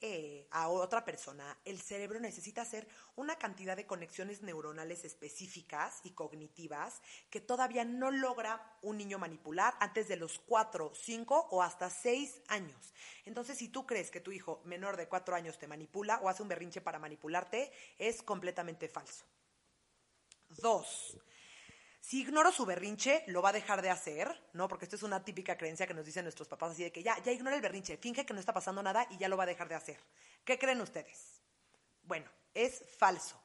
[0.00, 6.10] eh, a otra persona, el cerebro necesita hacer una cantidad de conexiones neuronales específicas y
[6.10, 11.90] cognitivas que todavía no logra un niño manipular antes de los 4, 5 o hasta
[11.90, 12.94] 6 años.
[13.24, 16.42] Entonces, si tú crees que tu hijo menor de 4 años te manipula o hace
[16.42, 19.24] un berrinche para manipularte, es completamente falso.
[20.48, 21.18] Dos,
[22.08, 24.66] si ignoro su berrinche, lo va a dejar de hacer, ¿no?
[24.66, 27.22] Porque esto es una típica creencia que nos dicen nuestros papás, así de que ya,
[27.22, 29.46] ya ignora el berrinche, finge que no está pasando nada y ya lo va a
[29.46, 30.00] dejar de hacer.
[30.42, 31.42] ¿Qué creen ustedes?
[32.04, 33.38] Bueno, es falso.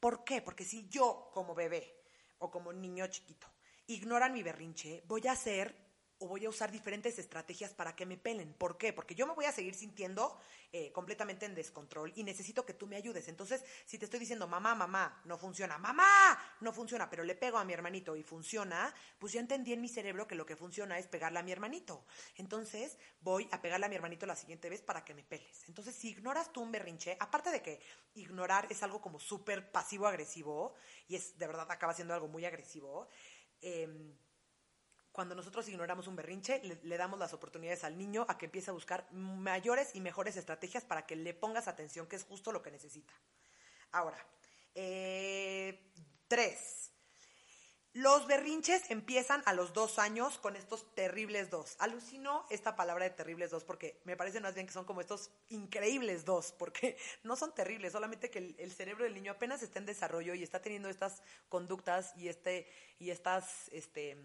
[0.00, 0.40] ¿Por qué?
[0.40, 1.94] Porque si yo, como bebé
[2.38, 3.48] o como niño chiquito,
[3.86, 5.76] ignoran mi berrinche, voy a hacer
[6.18, 8.54] o voy a usar diferentes estrategias para que me pelen.
[8.54, 8.92] ¿Por qué?
[8.92, 10.38] Porque yo me voy a seguir sintiendo
[10.72, 13.28] eh, completamente en descontrol y necesito que tú me ayudes.
[13.28, 17.58] Entonces, si te estoy diciendo, mamá, mamá, no funciona, mamá, no funciona, pero le pego
[17.58, 20.98] a mi hermanito y funciona, pues ya entendí en mi cerebro que lo que funciona
[20.98, 22.06] es pegarle a mi hermanito.
[22.36, 25.64] Entonces, voy a pegarle a mi hermanito la siguiente vez para que me peles.
[25.68, 27.80] Entonces, si ignoras tú un berrinche, aparte de que
[28.14, 30.74] ignorar es algo como súper pasivo-agresivo
[31.08, 33.08] y es de verdad acaba siendo algo muy agresivo,
[33.60, 34.14] eh,
[35.16, 38.74] cuando nosotros ignoramos un berrinche, le, damos las oportunidades al niño a que empiece a
[38.74, 42.70] buscar mayores y mejores estrategias para que le pongas atención, que es justo lo que
[42.70, 43.14] necesita.
[43.92, 44.18] Ahora,
[44.74, 45.90] eh,
[46.28, 46.92] tres.
[47.94, 51.76] Los berrinches empiezan a los dos años con estos terribles dos.
[51.78, 55.30] Alucino esta palabra de terribles dos porque me parece más bien que son como estos
[55.48, 59.78] increíbles dos, porque no son terribles, solamente que el, el, cerebro del niño apenas está
[59.78, 64.18] en desarrollo y está teniendo estas conductas y, este, y estas este,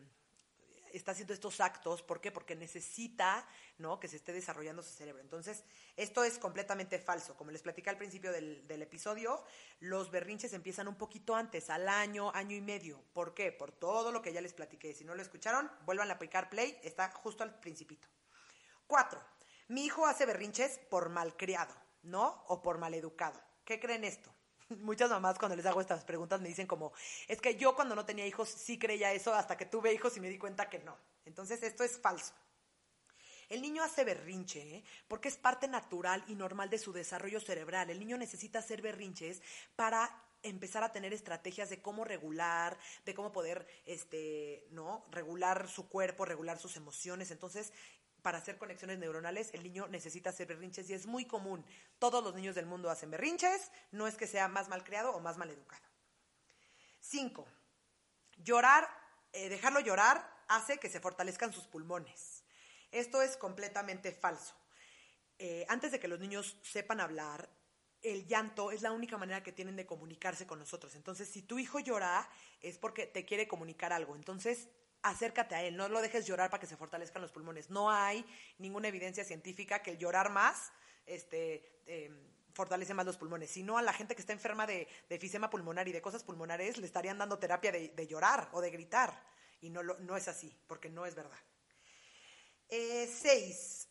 [0.93, 2.01] está haciendo estos actos.
[2.01, 2.31] ¿Por qué?
[2.31, 3.99] Porque necesita ¿no?
[3.99, 5.21] que se esté desarrollando su cerebro.
[5.21, 5.63] Entonces,
[5.95, 7.35] esto es completamente falso.
[7.35, 9.43] Como les platicé al principio del, del, episodio,
[9.79, 13.03] los berrinches empiezan un poquito antes, al año, año y medio.
[13.13, 13.51] ¿Por qué?
[13.51, 14.93] Por todo lo que ya les platiqué.
[14.93, 18.07] Si no lo escucharon, vuelvan a aplicar play, está justo al principito.
[18.87, 19.21] Cuatro,
[19.67, 21.73] mi hijo hace berrinches por malcriado,
[22.03, 22.43] ¿no?
[22.47, 23.41] O por maleducado.
[23.63, 24.33] ¿Qué creen esto?
[24.79, 26.93] muchas mamás cuando les hago estas preguntas me dicen como,
[27.27, 30.19] es que yo cuando no tenía hijos sí creía eso hasta que tuve hijos y
[30.19, 30.97] me di cuenta que no.
[31.25, 32.33] Entonces esto es falso.
[33.49, 34.83] El niño hace berrinche, ¿eh?
[35.09, 37.89] porque es parte natural y normal de su desarrollo cerebral.
[37.89, 39.41] El niño necesita hacer berrinches
[39.75, 40.09] para
[40.41, 45.05] empezar a tener estrategias de cómo regular, de cómo poder, este, ¿no?
[45.11, 47.29] Regular su cuerpo, regular sus emociones.
[47.29, 47.73] Entonces,
[48.21, 51.65] para hacer conexiones neuronales, el niño necesita hacer berrinches y es muy común.
[51.99, 55.19] Todos los niños del mundo hacen berrinches, no es que sea más mal creado o
[55.19, 55.83] más mal educado.
[56.99, 57.47] Cinco,
[58.37, 58.87] llorar,
[59.33, 62.43] eh, dejarlo llorar hace que se fortalezcan sus pulmones.
[62.91, 64.53] Esto es completamente falso.
[65.39, 67.49] Eh, antes de que los niños sepan hablar,
[68.01, 70.95] el llanto es la única manera que tienen de comunicarse con nosotros.
[70.95, 72.29] Entonces, si tu hijo llora,
[72.61, 74.15] es porque te quiere comunicar algo.
[74.15, 74.69] Entonces,
[75.03, 77.69] acércate a él, no lo dejes llorar para que se fortalezcan los pulmones.
[77.69, 78.25] No hay
[78.57, 80.71] ninguna evidencia científica que el llorar más
[81.05, 83.49] este, em, fortalece más los pulmones.
[83.51, 86.77] sino a la gente que está enferma de, de efisema pulmonar y de cosas pulmonares
[86.77, 89.23] le estarían dando terapia de, llorar o de gritar.
[89.61, 91.37] Y no, no es así, porque no es verdad.
[92.67, 93.87] Eh, seis,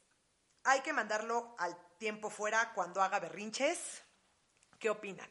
[0.65, 4.03] hay que mandarlo al tiempo fuera cuando haga berrinches.
[4.79, 5.29] ¿Qué opinan?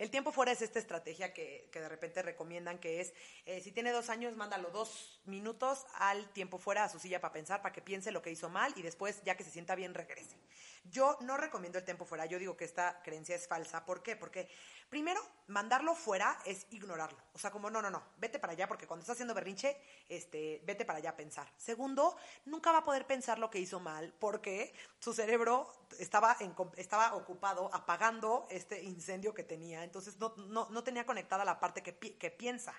[0.00, 3.12] El tiempo fuera es esta estrategia que, de repente recomiendan, que es,
[3.44, 7.34] eh, si tiene dos años, mándalo dos minutos al tiempo fuera a su silla para
[7.34, 9.92] pensar, para que piense lo que hizo mal y después, ya que se sienta bien,
[9.92, 10.36] regrese.
[10.84, 13.84] Yo no recomiendo el tiempo fuera, yo digo que esta creencia es falsa.
[13.84, 14.16] ¿Por qué?
[14.16, 14.48] Porque
[14.88, 17.18] primero, mandarlo fuera es ignorarlo.
[17.32, 19.76] O sea, como no, no, no, vete para allá porque cuando está haciendo berrinche,
[20.08, 21.52] este, vete para allá a pensar.
[21.56, 22.16] Segundo,
[22.46, 26.36] nunca va a poder pensar lo que hizo mal porque su cerebro estaba,
[26.76, 29.84] estaba ocupado apagando este incendio que tenía.
[29.84, 32.74] Entonces no, no, tenía conectada la parte que, que piensa.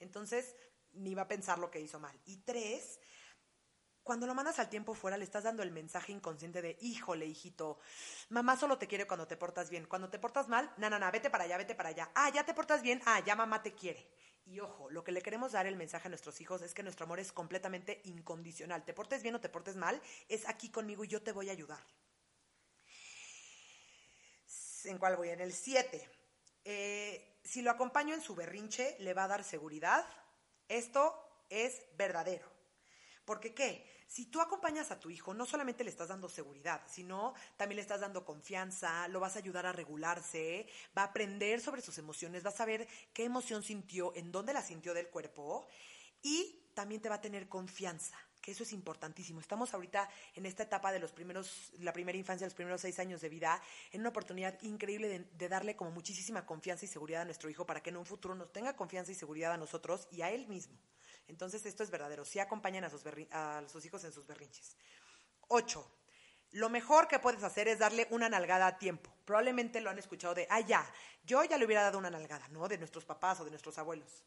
[0.00, 0.56] Entonces
[0.94, 2.18] ni va a pensar lo que hizo mal.
[2.26, 3.00] Y tres,
[4.02, 7.78] cuando lo mandas al tiempo fuera, le estás dando el mensaje inconsciente de, híjole, hijito,
[8.30, 9.86] mamá solo te quiere cuando te portas bien.
[9.86, 12.10] Cuando te portas mal, na, na, na, vete para allá, vete para allá.
[12.14, 14.08] Ah, ya te portas bien, ah, ya mamá te quiere.
[14.44, 17.04] Y ojo, lo que le queremos dar el mensaje a nuestros hijos es que nuestro
[17.04, 18.84] amor es completamente incondicional.
[18.84, 21.52] Te portes bien o te portes mal, es aquí conmigo y yo te voy a
[21.52, 21.80] ayudar.
[24.84, 25.28] ¿En cuál voy?
[25.28, 26.08] En el 7.
[26.64, 30.04] Eh, si lo acompaño en su berrinche, le va a dar seguridad.
[30.68, 32.61] Esto es verdadero.
[33.24, 33.84] Porque qué?
[34.08, 37.82] Si tú acompañas a tu hijo, no solamente le estás dando seguridad, sino también le
[37.82, 40.66] estás dando confianza, lo vas a ayudar a regularse,
[40.96, 44.62] va a aprender sobre sus emociones, va a saber qué emoción sintió, en dónde la
[44.62, 45.66] sintió del cuerpo
[46.20, 49.40] y también te va a tener confianza que eso es importantísimo.
[49.40, 53.20] Estamos ahorita en esta etapa de los primeros, la primera infancia, los primeros seis años
[53.20, 53.62] de vida,
[53.92, 57.64] en una oportunidad increíble de, de, darle como muchísima confianza y seguridad a nuestro hijo
[57.64, 60.48] para que en un futuro nos tenga confianza y seguridad a nosotros y a él
[60.48, 60.76] mismo.
[61.32, 64.76] Entonces esto es verdadero, sí acompañan a sus, hijos en sus berrinches.
[65.48, 65.90] Ocho,
[66.50, 69.10] lo mejor que puedes hacer es darle una nalgada a tiempo.
[69.24, 70.86] Probablemente lo han escuchado de, ah, ya,
[71.24, 72.68] yo ya le hubiera dado una nalgada, ¿no?
[72.68, 74.24] De nuestros papás o de nuestros abuelos.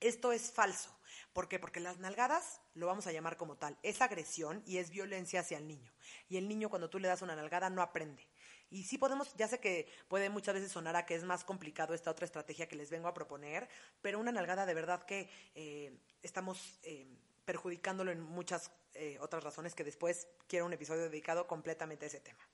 [0.00, 0.90] Esto es falso.
[1.34, 1.58] ¿Por qué?
[1.58, 5.58] Porque las nalgadas, lo vamos a llamar como tal, es agresión y es violencia hacia
[5.58, 5.92] el niño.
[6.30, 8.26] Y el niño cuando tú le das una nalgada no aprende.
[8.70, 11.92] Y sí podemos, ya sé que puede muchas veces sonar a que es más complicado
[11.92, 13.68] esta otra estrategia que les vengo a proponer,
[14.00, 15.92] pero una nalgada de verdad que eh,
[16.22, 17.06] estamos eh,
[17.44, 22.20] perjudicándolo en muchas eh, otras razones que después quiero un episodio dedicado completamente a ese
[22.20, 22.46] tema.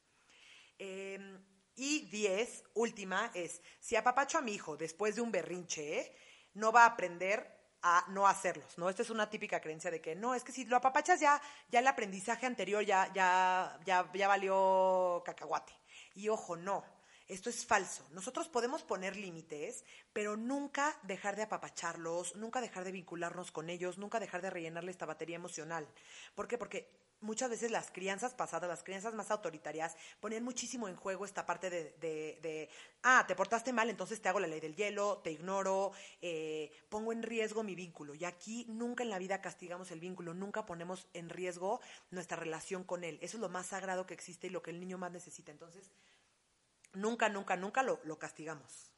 [0.79, 1.39] Em,
[1.75, 6.15] y diez, última, es, si apapacho a mi hijo después de un berrinche,
[6.55, 8.89] no va a aprender a no hacerlos, ¿no?
[8.89, 11.81] Esta es una típica creencia de que no, es que si lo apapachas ya, ya
[11.81, 15.73] el aprendizaje anterior ya, ya, ya, ya valió cacahuate.
[16.17, 16.83] Y ojo, no,
[17.29, 18.09] esto es falso.
[18.11, 23.99] Nosotros podemos poner límites, pero nunca dejar de apapacharlos, nunca dejar de vincularnos con ellos,
[23.99, 25.87] nunca dejar de rellenarle esta batería emocional.
[26.35, 26.57] ¿Por qué?
[26.57, 26.91] Porque
[27.21, 31.71] muchas veces las crianzas pasadas, las crianzas más autoritarias, ponían muchísimo en juego esta parte
[31.71, 32.71] de, de,
[33.03, 37.13] ah, te portaste mal, entonces te hago la ley del hielo, te ignoro, eh, pongo
[37.13, 38.15] en riesgo mi vínculo.
[38.15, 42.85] Y aquí nunca en la vida castigamos el vínculo, nunca ponemos en riesgo nuestra relación
[42.85, 43.19] con él.
[43.23, 45.53] Eso es lo más sagrado que existe y lo que el niño más necesita.
[45.53, 45.91] Entonces,
[46.93, 48.93] nunca, nunca, nunca lo, lo castigamos.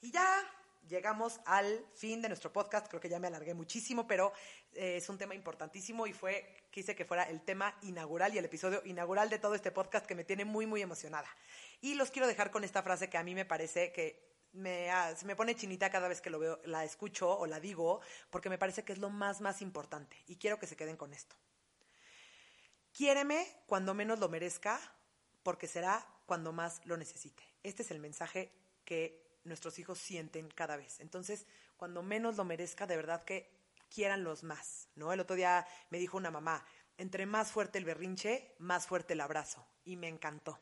[0.00, 0.42] Y ya
[0.88, 2.88] llegamos al fin de nuestro podcast.
[2.88, 4.32] Creo que ya me alargué muchísimo, pero
[4.72, 8.44] eh, es un tema importantísimo y fue, quise que fuera el tema inaugural y el
[8.44, 11.28] episodio inaugural de todo este podcast que me tiene muy, muy emocionada.
[11.80, 15.14] Y los quiero dejar con esta frase que a mí me parece que me, ah,
[15.16, 18.48] se me pone chinita cada vez que lo veo, la escucho o la digo, porque
[18.48, 20.16] me parece que es lo más, más importante.
[20.26, 21.34] Y quiero que se queden con esto.
[22.92, 24.80] Quiéreme cuando menos lo merezca,
[25.42, 27.42] porque será cuando más lo necesite.
[27.62, 28.52] Este es el mensaje
[28.84, 31.00] que nuestros hijos sienten cada vez.
[31.00, 33.50] Entonces, cuando menos lo merezca, de verdad que
[33.88, 35.12] quieran los más, ¿no?
[35.12, 36.64] El otro día me dijo una mamá,
[36.98, 39.66] entre más fuerte el berrinche, más fuerte el abrazo.
[39.84, 40.58] Y me encantó.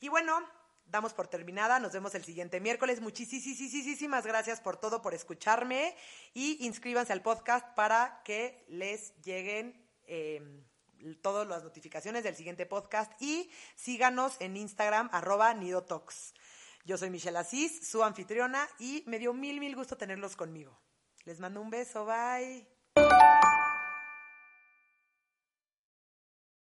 [0.00, 0.38] Y bueno,
[0.86, 1.78] damos por terminada.
[1.80, 3.00] Nos vemos el siguiente miércoles.
[3.00, 5.96] Muchísimas gracias por todo, por escucharme.
[6.34, 10.42] Y inscríbanse al podcast para que les lleguen eh,
[11.22, 16.34] todas las notificaciones del siguiente podcast y síganos en Instagram arroba nidotox.
[16.86, 20.80] Yo soy Michelle Asís, su anfitriona y me dio mil, mil gusto tenerlos conmigo.
[21.24, 22.75] Les mando un beso, bye.